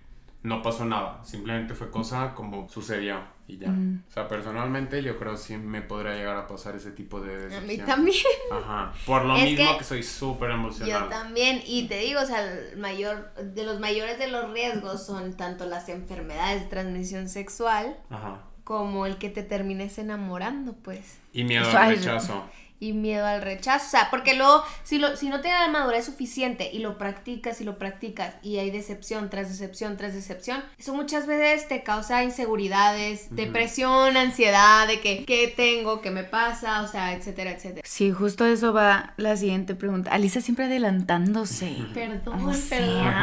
[0.44, 1.24] no pasó nada.
[1.24, 3.70] Simplemente fue cosa como sucedió y ya.
[3.70, 4.04] Mm.
[4.10, 7.34] O sea, personalmente yo creo que sí me podría llegar a pasar ese tipo de
[7.34, 7.68] A decepción.
[7.68, 8.16] mí también.
[8.52, 8.92] Ajá.
[9.06, 11.10] Por lo Es mismo que que, soy súper Yo emocional.
[11.10, 15.34] también, y te digo, o sea, el mayor, de los mayores de los riesgos son
[15.38, 18.42] tanto las enfermedades de transmisión sexual Ajá.
[18.64, 21.20] como el que te termines enamorando, pues.
[21.32, 22.44] Y miedo al rechazo.
[22.80, 23.86] Y miedo al rechazo.
[23.86, 27.62] O sea, porque luego, si, lo, si no tienes la madurez suficiente y lo practicas
[27.62, 32.24] y lo practicas y hay decepción tras decepción tras decepción, eso muchas veces te causa
[32.24, 36.02] inseguridades, depresión, ansiedad de que, ¿qué tengo?
[36.02, 36.82] ¿Qué me pasa?
[36.82, 37.82] O sea, etcétera, etcétera.
[37.86, 40.12] Sí, justo eso va la siguiente pregunta.
[40.12, 41.78] Alisa siempre adelantándose.
[41.94, 43.14] Perdón, O perdón.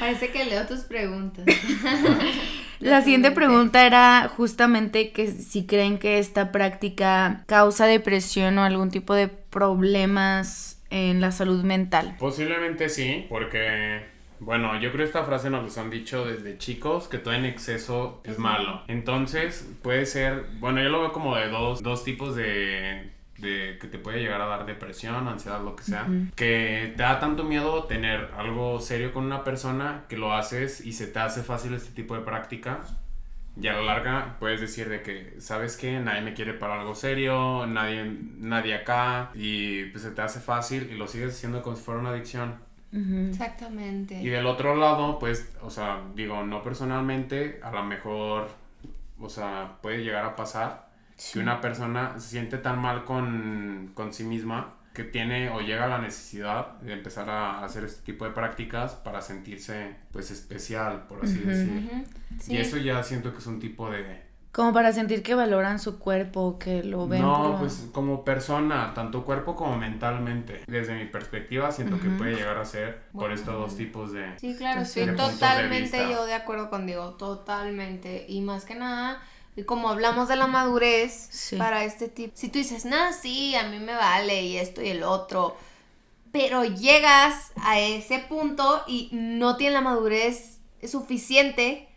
[0.00, 1.44] Parece que leo tus preguntas.
[2.80, 8.90] La siguiente pregunta era justamente que si creen que esta práctica causa depresión o algún
[8.90, 12.16] tipo de problemas en la salud mental.
[12.18, 14.02] Posiblemente sí, porque,
[14.40, 17.44] bueno, yo creo que esta frase nos los han dicho desde chicos, que todo en
[17.44, 18.82] exceso es malo.
[18.88, 23.86] Entonces, puede ser, bueno, yo lo veo como de dos, dos tipos de, de que
[23.86, 26.06] te puede llegar a dar depresión, ansiedad, lo que sea.
[26.34, 30.92] Que te da tanto miedo tener algo serio con una persona que lo haces y
[30.92, 32.80] se te hace fácil este tipo de práctica.
[33.60, 35.98] Y a la larga puedes decir de que, ¿sabes qué?
[35.98, 38.04] Nadie me quiere para algo serio, nadie,
[38.38, 42.00] nadie acá, y pues se te hace fácil y lo sigues haciendo como si fuera
[42.00, 42.56] una adicción.
[42.92, 44.20] Exactamente.
[44.22, 48.48] Y del otro lado, pues, o sea, digo, no personalmente, a lo mejor,
[49.20, 50.87] o sea, puede llegar a pasar
[51.32, 55.84] que una persona se siente tan mal con, con sí misma que tiene o llega
[55.84, 61.06] a la necesidad de empezar a hacer este tipo de prácticas para sentirse, pues, especial,
[61.08, 61.88] por así decir.
[61.88, 62.04] Ujú,
[62.40, 62.54] sí.
[62.54, 64.26] Y eso ya siento que es un tipo de...
[64.50, 67.20] Como para sentir que valoran su cuerpo, que lo ven.
[67.22, 70.62] por No, lo- pues como persona, tanto cuerpo como mentalmente.
[70.66, 73.34] Desde mi perspectiva, siento que puede llegar a ser por Bueno.
[73.36, 74.36] estos dos tipos de...
[74.40, 75.00] Sí, claro, Pues sí.
[75.00, 76.10] estoy de de totalmente vista.
[76.10, 78.24] yo de acuerdo contigo, totalmente.
[78.28, 79.20] Y más que nada,
[79.56, 81.56] y como hablamos de la madurez Sí.
[81.56, 84.88] para este tipo, si tú dices, no, sí, a mí me vale y esto y
[84.88, 85.56] el otro,
[86.32, 91.88] pero llegas a ese punto y no tienes la madurez suficiente,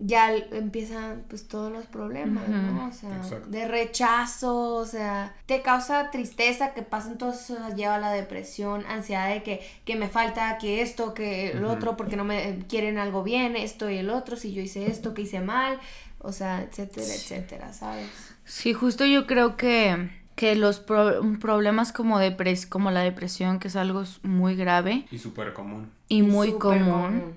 [0.00, 2.86] ya empiezan pues todos los problemas, ¿no?
[2.86, 3.48] O sea, Exacto.
[3.48, 8.86] de rechazo, o sea, te causa tristeza que pasen todas esas, lleva a la depresión,
[8.86, 12.96] ansiedad de que, que me falta, que esto, que el otro, porque no me quieren
[12.96, 15.80] algo bien, esto y el otro, si yo hice esto, que hice mal,
[16.20, 18.08] o sea, etcétera, etcétera, ¿sabes?
[18.44, 23.68] Sí, justo yo creo que, que los pro- problemas como, depres como la depresión, que
[23.68, 25.90] es algo muy grave Y súper común.
[26.08, 27.34] y muy común,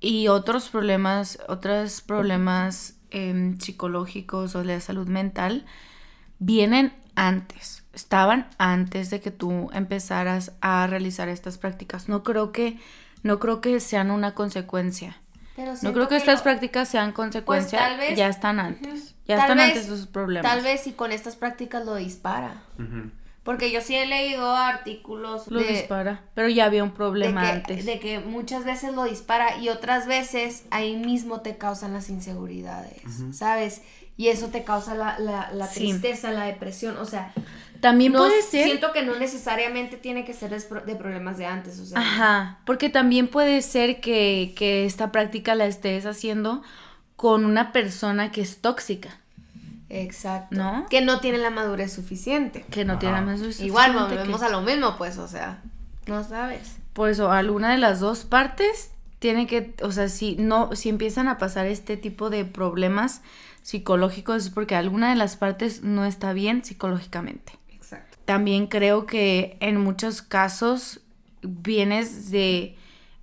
[0.00, 5.64] y otros problemas, otros problemas em, psicológicos o de salud mental,
[6.38, 12.08] vienen antes, estaban antes de que tú empezaras a realizar estas prácticas.
[12.08, 12.78] No creo que,
[13.22, 15.16] no creo que sean una consecuencia.
[15.56, 19.14] Pero No creo que estas lo- prácticas sean consecuencia, tal vez- ya están antes.
[19.26, 20.52] Ya Tal están vez- antes esos problemas.
[20.52, 22.62] Tal vez si con estas prácticas lo dispara.
[23.42, 27.42] Porque yo sí he leído artículos lo de, dispara, pero ya había un de problema
[27.42, 27.86] que, antes.
[27.86, 33.00] de que muchas veces lo dispara y otras veces ahí mismo te causan las inseguridades,
[33.32, 33.82] ¿sabes?
[34.16, 35.80] Y eso te causa la, la, la Sí.
[35.80, 37.32] tristeza, la depresión, o sea,
[37.80, 41.38] También no puede ser siento que no necesariamente tiene que ser de, pro- de problemas
[41.38, 46.06] de antes, o sea, Ajá, porque también puede ser que, que esta práctica la estés
[46.06, 46.62] haciendo
[47.16, 49.20] con una persona que es tóxica,
[49.88, 50.86] exacto, ¿No?
[50.90, 52.64] que no tiene la madurez suficiente.
[52.70, 53.00] que no Ajá.
[53.00, 55.62] tiene más suficiente Igual que- volvemos a lo mismo, pues, o sea,
[56.06, 56.76] no sabes.
[56.92, 61.28] Por eso, alguna de las dos partes tiene que, o sea, si no, si empiezan
[61.28, 63.22] a pasar este tipo de problemas
[63.62, 67.52] psicológicos es porque alguna de las partes no está bien psicológicamente.
[68.26, 71.00] También creo que en muchos casos
[71.42, 72.76] vienes de,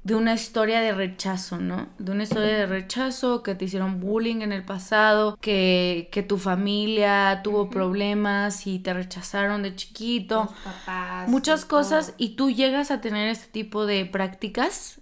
[0.03, 1.89] de una historia de rechazo, ¿no?
[1.99, 6.37] De una historia de rechazo, que te hicieron bullying en el pasado, que, que tu
[6.37, 10.51] familia tuvo problemas y te rechazaron de chiquito.
[10.63, 11.29] Papás.
[11.29, 12.15] Muchas cosas todo.
[12.17, 15.01] y tú llegas a tener este tipo de prácticas,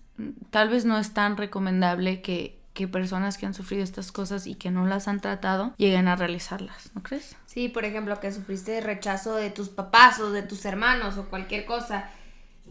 [0.50, 4.56] tal vez no es tan recomendable que, que personas que han sufrido estas cosas y
[4.56, 7.36] que no las han tratado lleguen a realizarlas, ¿no crees?
[7.46, 11.66] Sí, por ejemplo, que sufriste rechazo de tus papás o de tus hermanos o cualquier
[11.66, 12.10] cosa.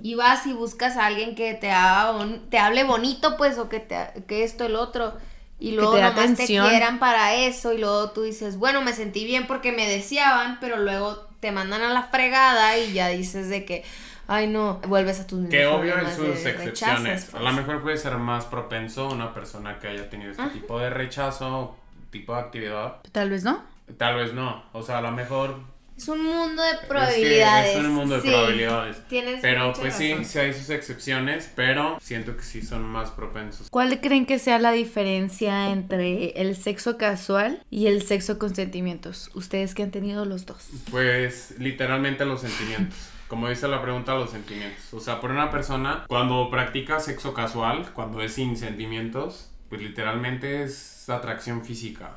[0.02, 3.80] Y vas y buscas a alguien que te, haga te hable bonito, pues, o que,
[3.80, 5.12] te, que esto, el otro.
[5.58, 7.74] Y luego te nomás te quieran para eso.
[7.74, 11.82] Y luego tú dices, bueno, me sentí bien porque me deseaban, pero luego te mandan
[11.82, 13.84] a la fregada y ya dices de que,
[14.30, 16.66] ay no, vuelves a tus mismos Que obvio en sus excepciones.
[17.02, 17.42] rechazos, A pues.
[17.44, 20.52] lo mejor puede ser más propenso una persona que haya tenido este Ajá.
[20.52, 21.76] tipo de rechazo,
[22.10, 22.96] tipo de actividad.
[23.12, 23.62] Tal vez no.
[23.98, 24.64] Tal vez no.
[24.72, 25.56] O sea, a lo mejor
[25.96, 27.76] Es un mundo de Es que probabilidades.
[27.76, 28.28] Es un mundo de sí.
[28.28, 29.08] probabilidades.
[29.08, 33.68] Tienes Pero pues sí, sí hay sus excepciones, pero siento que sí son más propensos.
[33.68, 39.30] ¿Cuál creen que sea la diferencia entre el sexo casual y el sexo con sentimientos?
[39.34, 40.68] Ustedes que han tenido los dos.
[40.90, 42.96] Pues literalmente los sentimientos.
[43.30, 44.92] Como dice la pregunta, los sentimientos.
[44.92, 50.64] O sea, por una persona, cuando practica sexo casual, cuando es sin sentimientos, pues literalmente
[50.64, 52.16] es atracción física.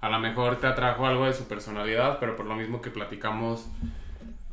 [0.00, 3.66] a lo mejor te atrajo algo de su personalidad, pero por lo mismo que platicamos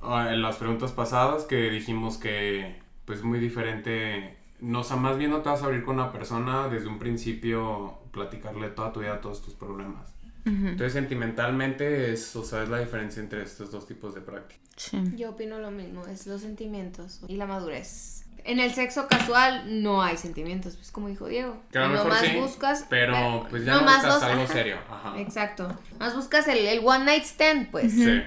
[0.01, 5.19] ah, en las preguntas pasadas, que dijimos que pues muy diferente, no, o sea, más
[5.19, 9.01] bien no te vas a abrir con una persona desde un principio, platicarle toda tu
[9.01, 10.14] vida, todos tus problemas.
[10.45, 14.61] Entonces, sentimentalmente, es, o sea, es la diferencia entre estos dos tipos de práctica.
[14.75, 15.01] Sí.
[15.15, 18.25] Yo opino lo mismo, es los sentimientos y la madurez.
[18.43, 21.63] En el sexo casual no hay sentimientos, pues como dijo Diego.
[21.71, 24.53] Que a lo mejor Nomás sí, buscas, pero pues ya no buscas los- algo ajá.
[24.53, 24.77] serio.
[24.87, 25.19] Ajá.
[25.19, 25.79] Exacto.
[25.99, 27.91] Más buscas el, el one night stand, pues.
[27.93, 28.21] Sí.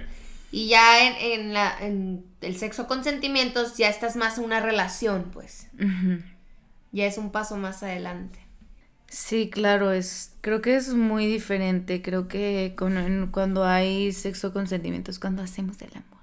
[0.50, 4.59] Y ya en, en la, en el sexo con sentimientos ya estás más en una
[4.59, 5.68] relación, pues.
[6.90, 8.40] Ya es un paso más adelante.
[9.09, 12.03] Sí, claro, es, creo que es muy diferente.
[12.03, 16.18] Creo que con- en- cuando hay sexo con sentimientos, cuando hacemos el amor.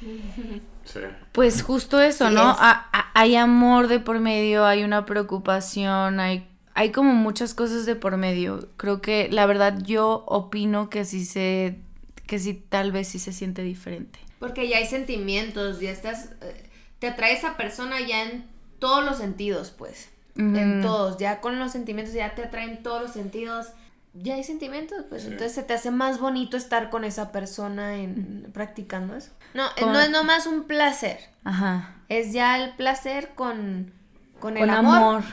[0.88, 1.00] Sí.
[1.32, 2.52] Pues justo eso, Sí ¿no?
[2.52, 2.56] es.
[2.60, 7.84] A- a- hay amor de por medio, hay una preocupación, hay, hay como muchas cosas
[7.84, 8.70] de por medio.
[8.78, 11.78] Creo que la verdad yo opino que sí se,
[12.26, 14.18] que sí tal vez sí se siente diferente.
[14.38, 16.30] Porque ya hay sentimientos, ya estás.
[16.40, 18.46] eh, Te atrae esa persona ya en
[18.78, 20.08] todos los sentidos, pues.
[20.38, 21.18] En todos.
[21.18, 23.68] Ya con los sentimientos ya te atraen todos los sentidos.
[24.14, 25.22] Ya hay sentimientos, pues.
[25.22, 25.28] Sí.
[25.28, 29.30] Entonces se te hace más bonito estar con esa persona en, practicando eso.
[29.54, 31.18] No, eh, Con- no es nomás un placer.
[31.44, 31.94] Ajá.
[32.08, 33.92] Es ya el placer con,
[34.40, 34.96] con el Con amor.
[34.96, 35.24] amor.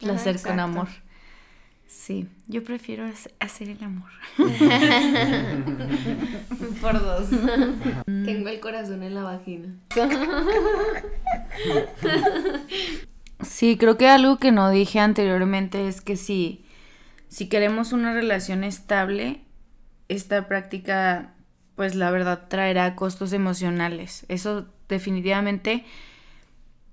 [0.00, 0.88] Placer con amor.
[1.86, 4.10] Sí, yo prefiero hac- hacer el amor.
[6.80, 7.28] Por dos.
[8.06, 9.74] Tengo el corazón en la vagina.
[13.40, 16.64] Sí, creo que algo que no dije anteriormente es que si,
[17.28, 19.42] si queremos una relación estable,
[20.08, 21.34] esta práctica,
[21.76, 24.26] pues la verdad traerá costos emocionales.
[24.28, 25.84] Eso definitivamente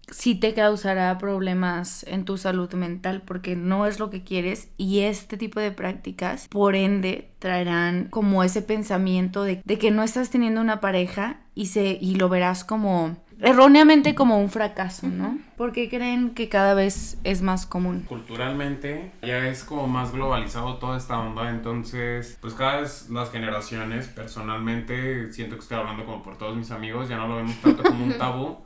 [0.09, 5.01] sí te causará problemas en tu salud mental porque no es lo que quieres y
[5.01, 10.29] este tipo de prácticas, por ende, traerán como ese pensamiento de, de que no estás
[10.29, 15.37] teniendo una pareja y, se, y lo verás como erróneamente como un fracaso, ¿no?
[15.57, 18.01] Porque creen que cada vez es más común.
[18.07, 24.07] Culturalmente ya es como más globalizado toda esta onda, entonces pues cada vez las generaciones,
[24.07, 27.83] personalmente siento que estoy hablando como por todos mis amigos, ya no lo vemos tanto
[27.83, 28.57] como un tabú,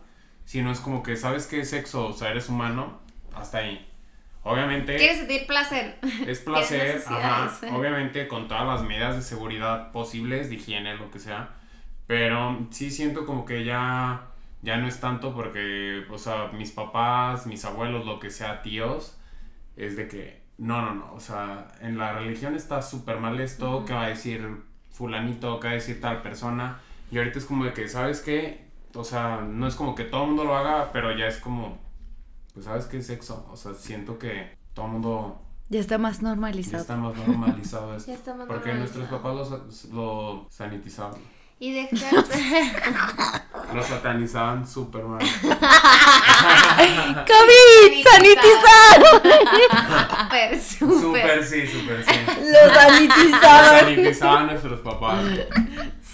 [0.49, 3.01] sino es como que sabes qué es sexo, o sea, eres humano,
[3.35, 3.87] hasta ahí.
[4.41, 5.99] Obviamente ¿Quieres sentir placer?
[6.27, 11.19] es placer, ajá, obviamente con todas las medidas de seguridad posibles, de higiene, lo que
[11.19, 11.51] sea,
[12.07, 14.31] pero sí siento como que ya,
[14.63, 19.19] ya no es tanto porque, o sea, mis papás, mis abuelos, lo que sea, tíos,
[19.75, 23.85] es de que, no, no, no, o sea, en la religión está súper mal esto,
[23.85, 26.79] que va a decir fulanito, que va a decir tal persona,
[27.11, 28.68] y ahorita es como de que, ¿sabes qué?
[28.95, 31.77] O sea, no es como que todo el mundo lo haga, pero ya es como,
[32.53, 33.47] pues, ¿sabes qué es sexo?
[33.51, 36.81] O sea, siento que todo el mundo Ya está más ya normalizado.
[36.81, 38.09] está más normalizado esto.
[38.11, 41.19] Ya está más porque nuestros papás lo, lo sanitizaban.
[41.61, 42.13] Y dejar.
[43.75, 45.19] Lo satanizaban súper mal.
[46.79, 48.03] ¡COVID!
[48.03, 49.19] ¡Sanitizado!
[49.19, 50.99] Súper, súper.
[51.01, 52.11] Súper sí, súper sí.
[52.39, 53.79] Lo Lo sanitizaron.
[53.79, 55.23] sanitizaban nuestros papás.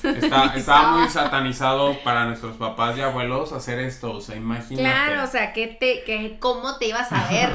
[0.05, 4.11] Está, estaba muy satanizado para nuestros papás y abuelos hacer esto.
[4.13, 4.83] O sea, imagínate.
[4.83, 7.49] Claro, o sea, ¿qué te, qué, ¿cómo te ibas a ver?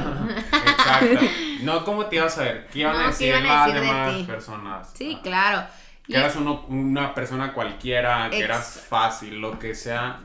[0.67, 1.19] Exacto.
[1.61, 2.67] No, ¿cómo te ibas a ver?
[2.73, 4.23] ¿Qué iban No, a ¿qué decir iban a las de demás ti?
[4.23, 4.89] personas?
[4.95, 5.21] Sí, Ah.
[5.21, 5.63] claro.
[6.07, 10.21] Y Que eras uno- una persona cualquiera, que eras fácil, lo que sea.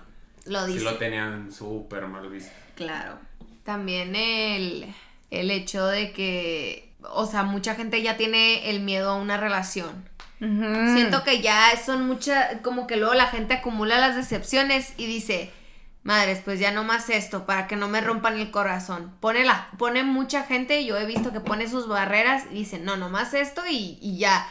[0.47, 0.85] lo Sí dice.
[0.85, 2.51] lo tenían súper mal visto.
[2.75, 3.19] Claro.
[3.65, 4.87] También el,
[5.31, 10.09] el hecho de que, o sea, mucha gente ya tiene el miedo a una relación.
[10.39, 15.51] Siento que ya son muchas, como que luego la gente acumula las decepciones y dice,
[16.03, 19.13] madres, pues ya no más esto, para que no me rompan el corazón.
[19.21, 22.97] Pone, la, pone mucha gente, yo he visto que pone sus barreras y dice, no,
[22.97, 24.47] no más esto y, y ya.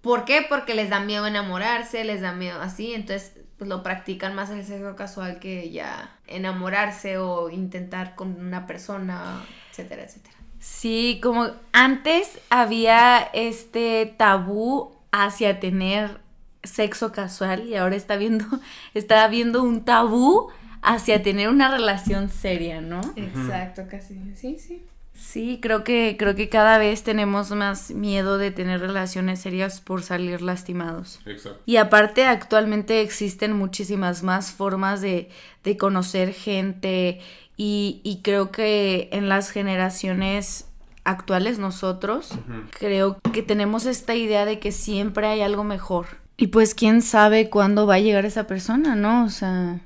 [0.00, 0.44] ¿Por qué?
[0.48, 4.64] Porque les da miedo enamorarse, les da miedo así, entonces pues lo practican más el
[4.64, 10.36] sexo casual que ya enamorarse o intentar con una persona, etcétera, etcétera.
[10.58, 16.20] Sí, como antes había este tabú hacia tener
[16.62, 18.44] sexo casual y ahora está viendo,
[18.94, 20.50] está habiendo un tabú
[20.82, 23.00] hacia tener una relación seria, ¿no?
[23.16, 24.20] Exacto, casi.
[24.34, 24.84] Sí, sí.
[25.14, 30.02] Sí, creo que, creo que cada vez tenemos más miedo de tener relaciones serias por
[30.02, 31.20] salir lastimados.
[31.26, 31.60] Exacto.
[31.64, 35.30] Y aparte, actualmente existen muchísimas más formas de,
[35.64, 37.20] de conocer gente
[37.56, 40.65] y, y creo que en las generaciones
[41.06, 42.30] actuales nosotros,
[42.78, 46.06] creo que tenemos esta idea de que siempre hay algo mejor.
[46.36, 49.24] Y pues quién sabe cuándo va a llegar esa persona, ¿no?
[49.24, 49.80] O sea,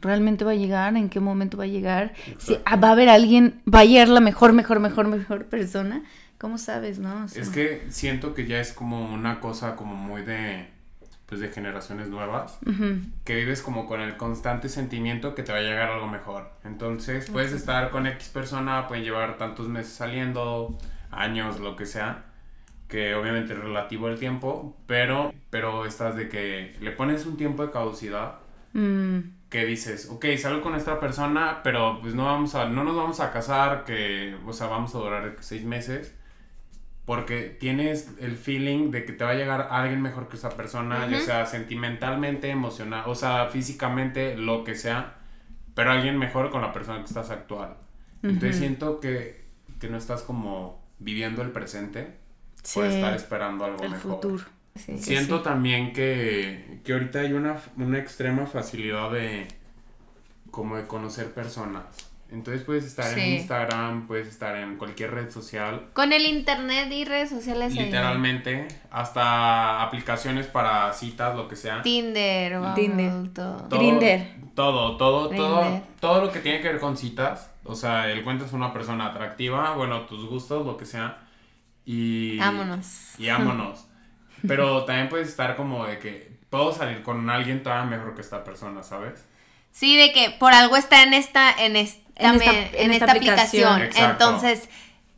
[0.00, 2.12] realmente va a llegar, en qué momento va a llegar.
[2.38, 6.04] Si va a haber alguien, va a llegar la mejor, mejor, mejor, mejor persona.
[6.38, 7.26] ¿Cómo sabes, no?
[7.26, 10.68] es que siento que ya es como una cosa como muy de
[11.30, 12.58] pues de generaciones nuevas,
[13.24, 16.50] que vives como con el constante sentimiento que te va a llegar algo mejor.
[16.64, 20.76] Entonces, puedes estar con X persona, pueden llevar tantos meses saliendo,
[21.12, 22.24] años, lo que sea,
[22.88, 27.64] que obviamente es relativo el tiempo, pero, pero estás de que le pones un tiempo
[27.64, 28.40] de caducidad.
[28.72, 29.18] Mm.
[29.48, 33.20] Que dices, ok, salgo con esta persona, pero pues no vamos a, no nos vamos
[33.20, 36.12] a casar, que, o sea, vamos a durar seis meses
[37.10, 41.08] porque tienes el feeling de que te va a llegar alguien mejor que esa persona,
[41.10, 45.16] ya sea sentimentalmente, emocional, o sea, físicamente, lo que sea,
[45.74, 47.78] pero alguien mejor con la persona que estás actual.
[48.22, 49.44] Entonces siento que,
[49.80, 52.14] que, no estás como viviendo el presente
[52.74, 54.12] por estar esperando algo el mejor.
[54.12, 54.44] Futuro.
[54.96, 59.48] siento también que, que ahorita hay una, una extrema facilidad de
[60.52, 62.09] como de conocer personas.
[62.32, 65.88] Entonces puedes estar en Instagram, puedes estar en cualquier red social.
[65.92, 67.74] Con el internet y redes sociales.
[67.74, 71.82] Literalmente, hasta aplicaciones para citas, lo que sea.
[71.82, 73.68] Tinder, Tinder, todo.
[74.54, 77.50] Todo, todo, todo, todo, lo que tiene que ver con citas.
[77.64, 81.18] O sea, el es una persona atractiva, bueno, tus gustos, lo que sea.
[81.84, 82.38] Y...
[82.38, 83.18] Vámonos.
[83.18, 83.86] Y vámonos.
[84.46, 88.44] Pero también puedes estar como de que puedo salir con alguien todavía mejor que esta
[88.44, 89.24] persona, ¿sabes?
[89.72, 93.88] Sí, de que por algo está en esta, en esta, en esta, aplicación.
[93.96, 94.68] Entonces,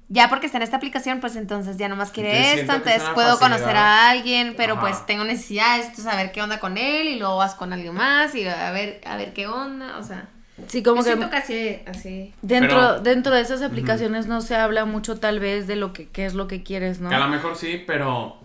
[0.09, 3.77] ya porque está en esta aplicación, pues entonces ya nomás quiere esto, entonces puedo conocer
[3.77, 7.55] a alguien, pero pues tengo necesidad de saber qué onda con él y luego vas
[7.55, 10.29] con alguien más y a ver, a ver qué onda, o sea.
[10.69, 12.35] Sí, como que, así, así.
[12.43, 16.27] Dentro, dentro de esas aplicaciones no se habla mucho tal vez de lo que qué
[16.27, 17.09] es lo que quieres, ¿no?
[17.09, 18.37] Que a lo mejor sí, pero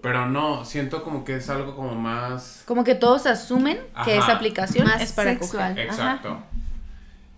[0.00, 2.62] pero no, siento como que es algo como más...
[2.66, 5.78] Como que todos asumen que esa aplicación es para sexual.
[5.78, 6.42] Exacto.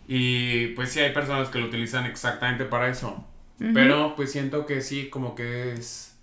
[0.06, 3.26] Y pues sí hay personas que lo utilizan exactamente para eso.
[3.74, 6.18] Pero pues siento que sí, como que es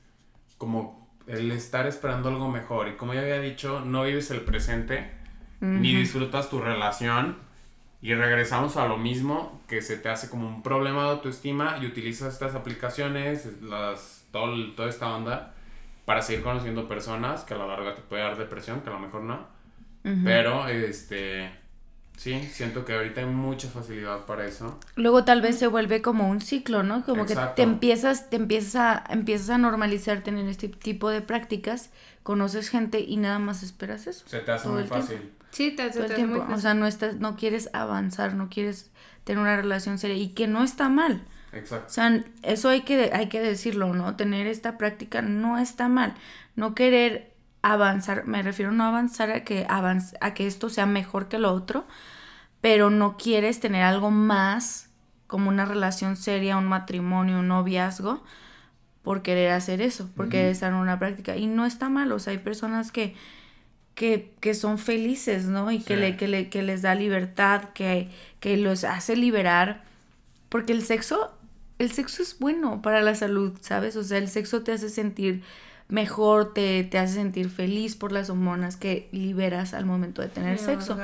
[0.57, 2.89] como el estar esperando algo mejor.
[2.89, 5.11] Y como ya había dicho, no vives el presente,
[5.61, 7.37] ni disfrutas tu relación.
[8.01, 11.85] Y regresamos a lo mismo, que se te hace como un problema de autoestima y
[11.85, 15.53] utilizas estas aplicaciones, las, todo, toda esta onda
[16.05, 18.99] para seguir conociendo personas que a la larga te puede dar depresión, que a lo
[18.99, 19.47] mejor no.
[20.01, 21.51] Pero, este,
[22.19, 24.77] sí, siento que ahorita hay mucha facilidad para eso.
[24.95, 27.03] Luego tal vez se vuelve como un ciclo, ¿no?
[27.05, 31.91] Como que te empiezas, te empiezas a, empiezas a normalizar tener este tipo de prácticas,
[32.23, 34.27] conoces gente y nada más esperas eso.
[34.27, 35.31] Se te hace muy fácil.
[35.51, 36.53] Sí, te, hace, Muy fácil.
[36.55, 38.91] O sea, no, estás, no quieres avanzar, no quieres
[39.23, 41.23] tener una relación seria y que no está mal.
[41.53, 41.87] Exacto.
[41.87, 44.15] O sea, eso hay que, hay que decirlo, ¿no?
[44.17, 46.15] Tener esta práctica no está mal.
[46.55, 47.28] No querer
[47.61, 51.85] avanzar, me refiero no avanzar a que, a que esto sea mejor que lo otro,
[52.61, 54.89] pero no quieres tener algo más
[55.27, 58.23] como una relación seria, un matrimonio, un noviazgo,
[59.03, 61.37] por querer hacer eso, por querer estar en una práctica.
[61.37, 63.15] Y no está mal, o sea, hay personas que,
[63.95, 65.71] que, que son felices, ¿no?
[65.71, 69.83] Y que, le, que, le, que les da libertad, que, que los hace liberar,
[70.49, 71.35] porque el sexo
[71.79, 73.95] el sexo es bueno para la salud, ¿sabes?
[73.95, 75.43] O sea, el sexo te hace sentir
[75.89, 80.57] mejor, te, te hace sentir feliz por las hormonas que liberas al momento de tener
[80.57, 80.97] sexo.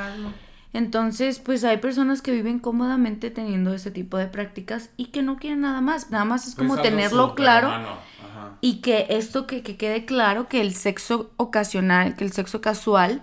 [0.71, 5.37] Entonces, pues hay personas que viven cómodamente teniendo ese tipo de prácticas y que no
[5.37, 6.11] quieren nada más.
[6.11, 7.71] Nada más es pues como tenerlo claro
[8.61, 13.21] y que esto que, que quede claro que el sexo ocasional, que el sexo casual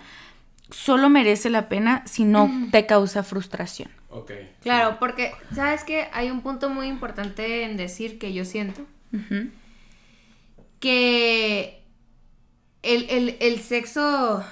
[0.70, 3.90] solo merece la pena si no te causa frustración.
[4.62, 8.82] Claro, porque, ¿sabes que Hay un punto muy importante en decir que yo siento.
[10.82, 11.80] Que
[12.82, 14.44] el, sexo.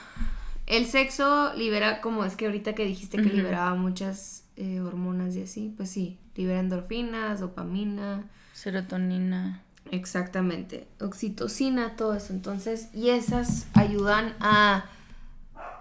[0.66, 5.42] El sexo libera, como es que ahorita que dijiste que liberaba muchas eh, hormonas y
[5.42, 9.62] así, pues sí, libera endorfinas, dopamina, serotonina.
[9.90, 12.32] Exactamente, oxitocina, todo eso.
[12.32, 14.84] Entonces, y esas ayudan a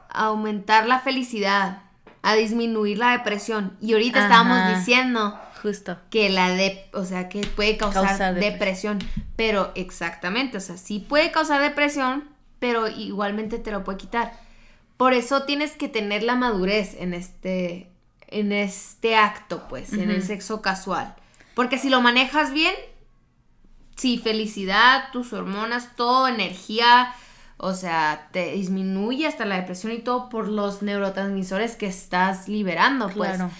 [0.09, 1.83] aumentar la felicidad,
[2.23, 3.77] a disminuir la depresión.
[3.79, 8.99] Y ahorita estábamos diciendo justo que la de, o sea, que puede causar, depresión.
[9.35, 12.27] pero exactamente, o sea, sí puede causar depresión,
[12.59, 14.33] pero igualmente te lo puede quitar.
[14.97, 17.89] Por eso tienes que tener la madurez en este
[18.31, 21.15] en este acto, pues, en el sexo casual.
[21.55, 22.75] Porque si lo manejas bien,
[23.95, 27.11] sí, felicidad, tus hormonas, todo, energía,
[27.57, 33.09] o sea, te disminuye hasta la depresión y todo por los neurotransmisores que estás liberando,
[33.09, 33.31] pues.
[33.31, 33.51] Claro.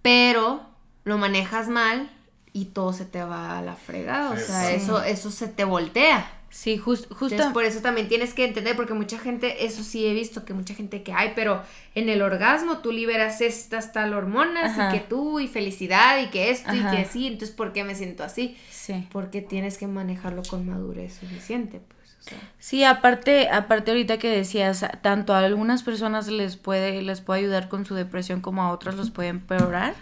[0.00, 0.73] Pero
[1.04, 2.10] lo manejas mal
[2.52, 4.30] y todo se te va a la fregada.
[4.30, 6.30] o sea, eso, eso se te voltea.
[6.54, 7.08] Sí, justo.
[7.10, 10.54] Entonces, por eso también tienes que entender, porque mucha gente, eso sí he visto, que
[10.54, 11.60] mucha gente que hay, pero
[11.96, 16.50] en el orgasmo tú liberas estas tal hormonas y que tú, y felicidad, y que
[16.50, 18.56] esto, y que así, entonces, ¿por qué me siento así?
[18.70, 19.08] Sí.
[19.10, 22.16] Porque tienes que manejarlo con madurez suficiente, pues.
[22.20, 22.38] O sea.
[22.60, 27.68] Sí, aparte, aparte ahorita que decías, tanto a algunas personas les puede, les puede ayudar
[27.68, 29.96] con su depresión como a otras los puede empeorar.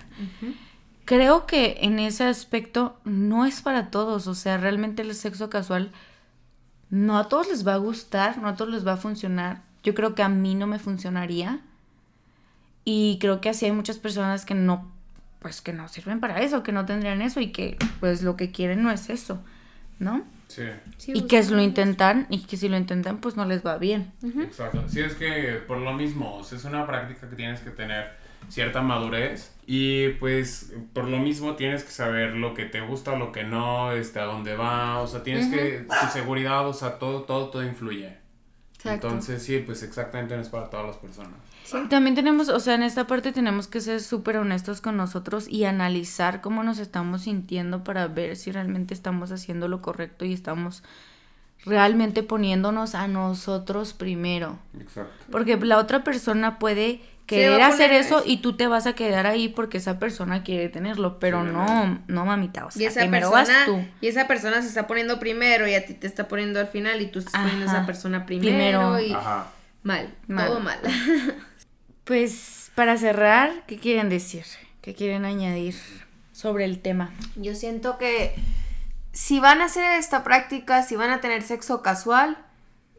[1.05, 5.91] Creo que en ese aspecto no es para todos, o sea, realmente el sexo casual
[6.91, 9.63] no a todos les va a gustar, no a todos les va a funcionar.
[9.83, 11.61] Yo creo que a mí no me funcionaría.
[12.85, 14.93] Y creo que así hay muchas personas que no,
[15.39, 18.51] pues que no sirven para eso, que no tendrían eso y que pues lo que
[18.51, 19.43] quieren no es eso,
[19.99, 20.25] ¿no?
[20.49, 20.65] Sí.
[21.07, 24.13] y que es lo intentan y que si lo intentan pues no les va bien.
[24.23, 24.85] Exacto.
[24.87, 29.53] Sí, es que por lo mismo, es una práctica que tienes que tener cierta madurez
[29.67, 33.93] y pues por lo mismo tienes que saber lo que te gusta, lo que no,
[33.93, 37.63] este, a dónde va, o sea, tienes que, tu seguridad, o sea, todo, todo, todo
[37.63, 38.17] influye.
[38.85, 41.35] Entonces sí, pues exactamente no es para todas las personas.
[41.89, 45.65] También tenemos, o sea, en esta parte tenemos que ser súper honestos con nosotros y
[45.65, 50.83] analizar cómo nos estamos sintiendo para ver si realmente estamos haciendo lo correcto y estamos
[51.65, 54.59] realmente poniéndonos a nosotros primero.
[54.79, 55.13] Exacto.
[55.31, 59.49] Porque la otra persona puede querer hacer eso y tú te vas a quedar ahí
[59.49, 63.59] porque esa persona quiere tenerlo, pero no, no mamita, o sea, y esa primero persona,
[63.59, 63.85] vas tú.
[64.01, 67.01] Y esa persona se está poniendo primero y a ti te está poniendo al final
[67.01, 69.17] y tú estás poniendo a esa persona primero, y
[69.83, 70.79] mal, todo mal.
[72.05, 74.45] pues para cerrar, ¿qué quieren decir?
[74.81, 75.77] ¿Qué quieren añadir
[76.33, 77.13] sobre el tema?
[77.37, 78.35] Yo siento que
[79.13, 82.39] si van a hacer esta práctica, si van a tener sexo casual,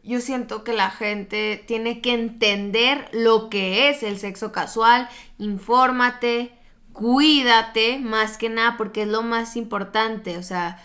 [0.04, 6.52] yo siento que la gente tiene que entender lo que es el sexo casual, infórmate,
[6.92, 10.82] cuídate, más que nada, porque es lo más importante, o sea,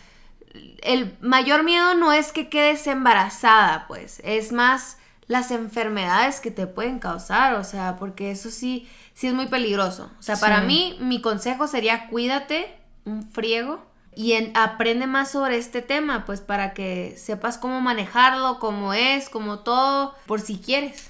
[0.82, 4.98] el mayor miedo no es que quedes embarazada, pues, es más
[5.28, 10.10] las enfermedades que te pueden causar, o sea, porque eso sí, sí es muy peligroso.
[10.18, 13.86] O sea, para mí, mi consejo sería cuídate un friego
[14.20, 19.60] y aprende más sobre este tema, pues para que sepas cómo manejarlo, cómo es, cómo
[19.60, 21.10] todo, por si quieres.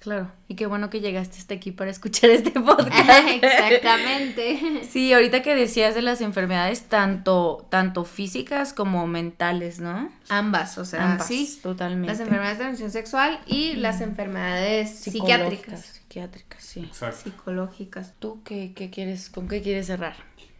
[0.00, 3.28] Claro, y qué bueno que llegaste hasta aquí para escuchar este podcast.
[3.42, 4.86] Exactamente.
[4.88, 10.12] sí, ahorita que decías de las enfermedades tanto, tanto físicas como mentales, ¿no?
[10.28, 11.58] Ambas, o sea, Ambas, sí.
[11.60, 12.06] Totalmente.
[12.06, 15.80] Las enfermedades de transmisión sexual y las enfermedades psiquiátricas.
[15.80, 16.84] Psiquiátricas, sí.
[16.84, 17.18] Exacto.
[17.24, 18.14] Psicológicas.
[18.20, 20.14] ¿Tú qué, qué quieres, con qué quieres cerrar?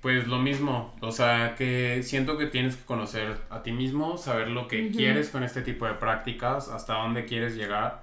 [0.05, 4.49] Pues lo mismo, o sea, que siento que tienes que conocer a ti mismo, saber
[4.49, 8.03] lo que quieres con este tipo de prácticas, hasta dónde quieres llegar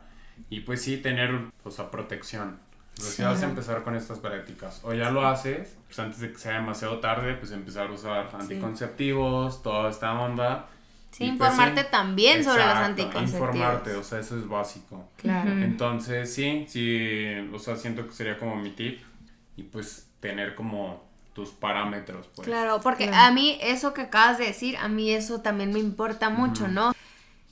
[0.49, 1.29] y pues sí tener,
[1.63, 2.57] o sea, protección.
[2.95, 6.39] si vas a empezar con estas prácticas o ya lo haces, pues antes de que
[6.39, 10.69] sea demasiado tarde, pues empezar a usar anticonceptivos, toda esta onda.
[11.11, 13.55] Sí, pues informarte también sobre los anticonceptivos.
[13.55, 15.07] Informarte, o sea, eso es básico.
[15.17, 15.51] Claro.
[15.51, 19.01] Entonces, sí, sí, o sea, siento que sería como mi tip
[19.55, 22.27] y pues tener como tus parámetros.
[22.35, 22.47] Pues.
[22.47, 26.29] Claro, porque a mí eso que acabas de decir, a mí eso también me importa
[26.29, 26.93] mucho, ¿no?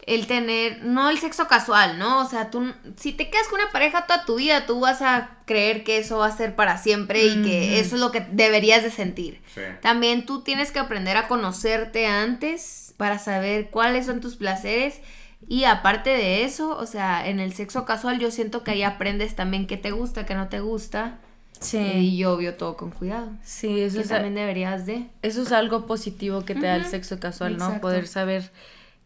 [0.06, 2.22] El tener, no el sexo casual, ¿no?
[2.22, 5.38] O sea, tú, si te quedas con una pareja toda tu vida, tú vas a
[5.46, 8.82] creer que eso va a ser para siempre y que eso es lo que deberías
[8.82, 9.42] de sentir.
[9.82, 15.00] También tú tienes que aprender a conocerte antes para saber cuáles son tus placeres.
[15.48, 19.36] Y aparte de eso, o sea, en el sexo casual yo siento que ahí aprendes
[19.36, 21.20] también qué te gusta, qué no te gusta
[21.60, 21.78] Sí.
[21.78, 23.32] y obvio todo con cuidado.
[23.44, 25.08] Sí, eso también deberías de.
[25.22, 27.82] Eso es algo positivo que te da el sexo casual, ¿no?
[27.82, 28.52] Poder saber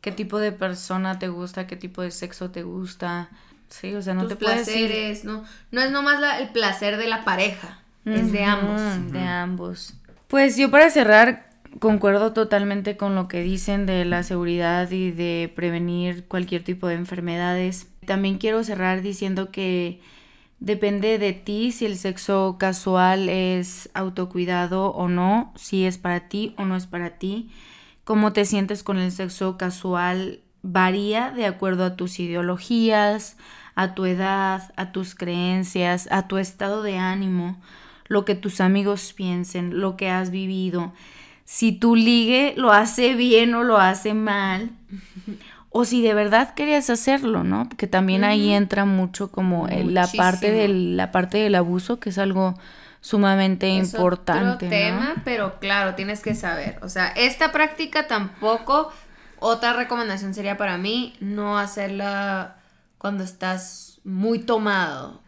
[0.01, 3.29] qué tipo de persona te gusta, qué tipo de sexo te gusta.
[3.69, 7.25] Sí, o sea, no te puedes placeres, no, no es nomás el placer de la
[7.25, 9.11] pareja, es de ambos.
[9.11, 9.93] De ambos.
[10.27, 11.49] Pues yo para cerrar
[11.79, 16.95] concuerdo totalmente con lo que dicen de la seguridad y de prevenir cualquier tipo de
[16.95, 17.87] enfermedades.
[18.05, 20.01] También quiero cerrar diciendo que
[20.63, 26.55] Depende de ti si el sexo casual es autocuidado o no, si es para ti
[26.57, 27.51] o no es para ti.
[28.05, 33.35] Cómo te sientes con el sexo casual varía de acuerdo a tus ideologías,
[33.75, 37.61] a tu edad, a tus creencias, a tu estado de ánimo,
[38.07, 40.93] lo que tus amigos piensen, lo que has vivido.
[41.43, 44.71] Si tu ligue lo hace bien o lo hace mal,
[45.75, 47.67] o si de verdad querías hacerlo, ¿no?
[47.67, 52.19] Porque también ahí entra mucho como la parte del la parte del abuso, que es
[52.19, 52.53] algo
[53.01, 54.67] sumamente es importante.
[54.67, 56.77] Otro tema, pero claro, tienes que saber.
[56.83, 58.93] O sea, esta práctica tampoco.
[59.39, 62.57] Otra recomendación sería para mí no hacerla
[62.99, 65.22] cuando estás muy tomado.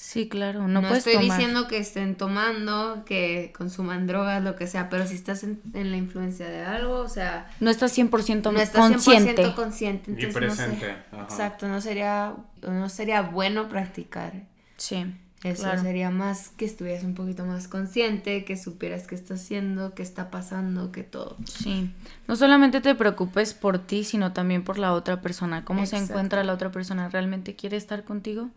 [0.00, 1.36] Sí, claro, no, No, puedes estoy tomar.
[1.38, 5.90] diciendo que estén tomando, que consuman drogas, lo que sea, pero si estás en, en
[5.90, 9.54] la influencia de algo, o sea, No estás 100% no estás 100% consciente.
[9.56, 10.12] consciente.
[10.12, 10.74] Y presente.
[10.76, 10.96] No sé.
[11.16, 11.22] ajá.
[11.24, 12.32] Exacto, no sería,
[12.62, 14.44] no sería bueno practicar.
[14.76, 15.04] Sí.
[15.42, 15.82] Eso claro.
[15.82, 20.30] sería más que estuvieras un poquito más consciente, que supieras qué está haciendo, qué está
[20.30, 21.36] pasando, que todo.
[21.44, 21.92] Sí.
[22.28, 25.64] No solamente te preocupes por ti, sino también por la otra persona.
[25.64, 27.08] ¿Cómo se encuentra la otra persona?
[27.08, 28.48] ¿Realmente quiere estar contigo?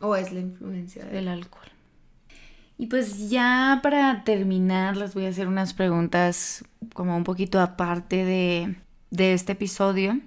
[0.00, 1.68] O es la influencia de del alcohol.
[2.76, 8.24] Y pues ya para terminar les voy a hacer unas preguntas como un poquito aparte
[8.24, 8.74] de,
[9.10, 10.18] de este episodio.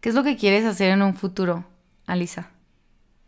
[0.00, 1.64] ¿Qué es lo que quieres hacer en un futuro,
[2.06, 2.50] Alisa?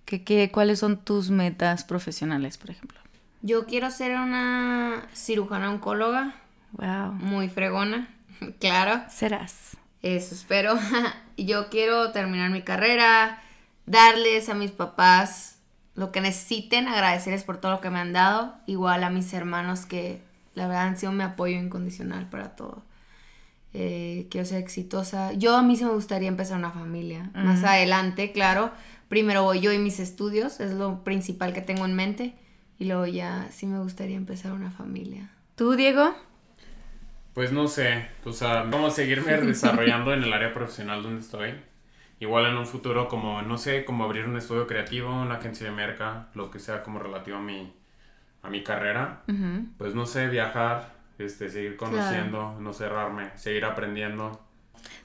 [0.04, 2.98] ¿Qué, qué, cuáles son tus metas profesionales, por ejemplo?
[3.42, 6.34] Yo quiero ser una cirujana oncóloga,
[6.72, 7.12] Wow.
[7.12, 8.08] muy fregona,
[8.58, 9.02] claro.
[9.08, 9.76] Serás.
[10.02, 10.76] Eso espero.
[11.36, 13.40] Yo quiero terminar mi carrera,
[13.86, 15.53] darles a mis papás
[15.95, 19.86] lo que necesiten, agradecerles por todo lo que me han dado, igual a mis hermanos
[19.86, 20.22] que
[20.55, 22.82] la verdad han sido mi apoyo incondicional para todo.
[23.72, 25.32] Eh, quiero ser exitosa.
[25.32, 27.30] Yo a mí sí me gustaría empezar una familia.
[27.34, 28.70] Más adelante, claro.
[29.09, 32.34] Primero voy yo y mis estudios, es lo principal que tengo en mente.
[32.78, 35.30] Y luego ya sí me gustaría empezar una familia.
[35.57, 36.14] ¿Tú, Diego?
[37.34, 41.55] Pues no sé, o sea, cómo seguirme desarrollando en el área profesional donde estoy.
[42.25, 45.72] Igual en un futuro como, no sé, como abrir un estudio creativo, una agencia de
[45.72, 47.70] merca, lo que sea como relativo a mi,
[48.43, 49.20] a mi carrera.
[49.29, 49.66] Ujú.
[49.77, 54.41] Pues no sé, viajar, este, seguir conociendo, no cerrarme, seguir aprendiendo.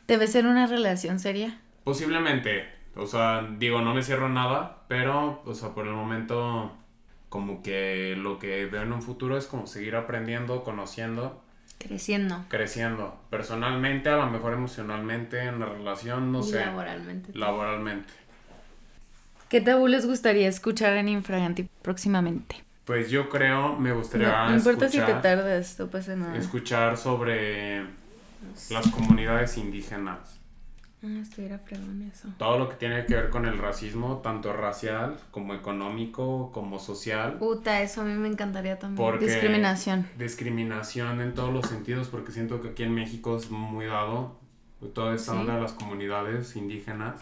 [0.07, 1.59] ¿Debe ser una relación seria?
[1.83, 6.71] Posiblemente, o sea, digo, no me cierro nada, pero, o sea, por el momento,
[7.27, 11.43] como que lo que veo en un futuro es como seguir aprendiendo, conociendo,
[11.79, 12.43] Creciendo.
[12.49, 13.19] creciendo.
[13.29, 17.31] Personalmente, a lo mejor emocionalmente, en la relación, no y sé, laboralmente.
[17.33, 18.13] laboralmente.
[19.47, 22.63] ¿Qué tabú les gustaría escuchar en Infraganti próximamente?
[22.85, 26.37] Pues yo creo, me gustaría No, no importa si te tardas, no pasa nada.
[26.37, 27.83] escuchar sobre
[28.69, 30.38] las comunidades indígenas.
[31.01, 32.27] Ah, estuviera fregón eso.
[32.37, 37.37] Todo lo que tiene que ver con el racismo, tanto racial como económico, como social.
[37.37, 38.97] Puta, eso a mí me encantaría también.
[39.09, 40.05] Porque- Discriminación.
[40.17, 44.37] Discriminación en todos los sentidos, porque siento que aquí en México es muy dado
[44.93, 45.37] toda esta Sí.
[45.37, 47.21] onda de las comunidades indígenas.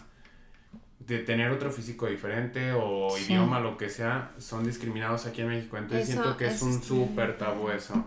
[0.98, 3.32] De tener otro físico diferente o Sí.
[3.32, 5.76] idioma, lo que sea, son discriminados aquí en México.
[5.78, 8.04] Entonces Eso- siento que es un súper tabú eso.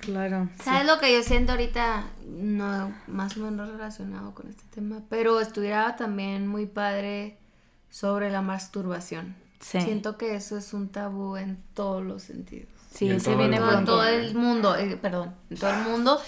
[0.00, 0.48] Claro.
[0.62, 2.04] ¿Sabes lo que yo siento ahorita?
[2.26, 7.36] No, más o menos relacionado con este tema, pero estuviera también muy padre
[7.90, 9.34] sobre la masturbación.
[9.60, 9.80] Sí.
[9.80, 12.68] Siento que eso es un tabú en todos los sentidos.
[12.90, 13.62] Sí, en el viene En mundo.
[13.62, 13.92] todo, pronto.
[13.92, 16.20] todo el mundo, eh, perdón, en todo el mundo,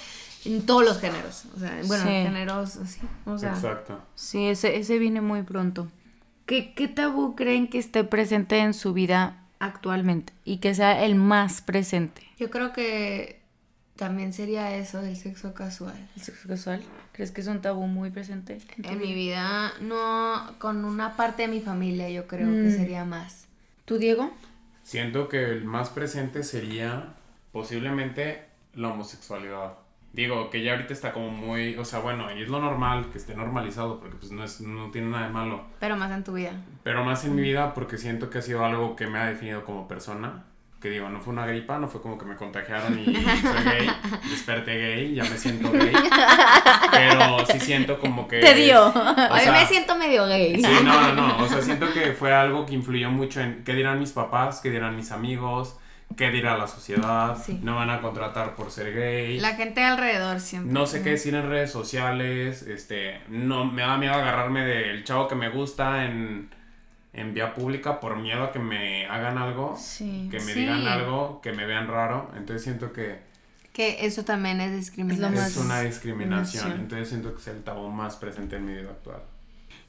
[0.45, 1.45] en todos los géneros.
[1.57, 2.11] O sea, bueno, Sí.
[2.11, 3.01] géneros así.
[3.27, 4.01] O sea, Exacto.
[4.15, 5.89] Sí, ese, ese viene muy pronto.
[6.47, 11.15] ¿Qué, ¿Qué tabú creen que esté presente en su vida actualmente y que sea el
[11.15, 12.23] más presente?
[12.39, 13.41] yo creo que
[13.97, 15.95] también sería eso del sexo casual.
[16.17, 16.83] ¿El sexo casual?
[17.13, 18.59] ¿Crees que es un tabú muy presente?
[18.83, 22.77] En mi vida, no, con una parte de mi familia yo creo que Mm.
[22.77, 23.47] sería más.
[23.85, 24.33] ¿Tú, Diego?
[24.83, 27.15] Siento que el más presente sería
[27.53, 28.43] posiblemente
[28.75, 29.75] la homosexualidad.
[30.13, 33.19] Digo, que ya ahorita está como muy, o sea, bueno, y es lo normal que
[33.19, 35.65] esté normalizado, porque pues no, es, no tiene nada de malo.
[35.81, 36.53] Pero más en tu vida.
[36.85, 39.65] Pero más en mi vida porque siento que ha sido algo que me ha definido
[39.65, 40.45] como persona.
[40.85, 43.91] Que digo, no fue una gripa, no fue como que me contagiaron y soy gay,
[44.31, 45.95] desperté gay, ya me siento gay.
[46.93, 48.41] Pero sí siento como que...
[48.41, 48.89] Te dio.
[48.89, 50.63] o Hoy sea, me siento medio gay.
[50.63, 51.43] Sí, no, no, no.
[51.43, 54.69] O sea, siento que fue algo que influyó mucho en qué dirán mis papás, qué
[54.69, 55.79] dirán mis amigos,
[56.19, 57.43] qué dirá la sociedad.
[57.43, 57.61] Sí.
[57.63, 59.41] No van a contratar por ser gay.
[59.41, 60.71] La gente alrededor siempre.
[60.71, 62.61] No sé qué decir en redes sociales.
[62.61, 66.51] Este, no, me da miedo agarrarme del chavo que me gusta en,
[67.15, 70.29] en vía pública por miedo a que me hagan algo, Sí.
[70.31, 70.61] que me Sí.
[70.61, 72.31] digan algo, que me vean raro.
[72.37, 73.23] Entonces siento que
[73.73, 75.35] Que eso también es discriminación.
[75.35, 76.39] Es una discriminación.
[76.41, 76.81] discriminación.
[76.81, 79.21] Entonces siento que es el tabú más presente en mi vida actual.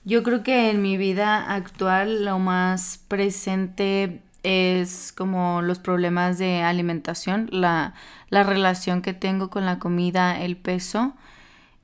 [0.06, 6.62] Yo creo que en mi vida actual lo más presente es como los problemas de
[6.64, 7.94] alimentación, la,
[8.30, 11.14] la relación que tengo con la comida, el peso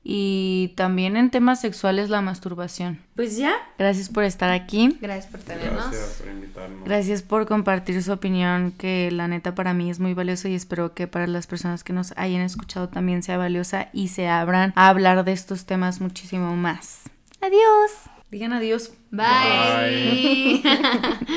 [0.04, 2.98] y también en temas sexuales la masturbación.
[3.14, 4.98] Pues ya, gracias por estar aquí.
[5.00, 5.90] Gracias por tenernos.
[5.90, 6.76] Gracias por invitarme.
[6.84, 10.94] Gracias por compartir su opinión, que la neta para mí es muy valiosa y espero
[10.94, 14.88] que para las personas que nos hayan escuchado también sea valiosa y se abran a
[14.88, 17.02] hablar de estos temas muchísimo más.
[17.40, 17.90] Adiós.
[18.30, 18.92] Digan adiós.
[19.10, 20.62] Bye.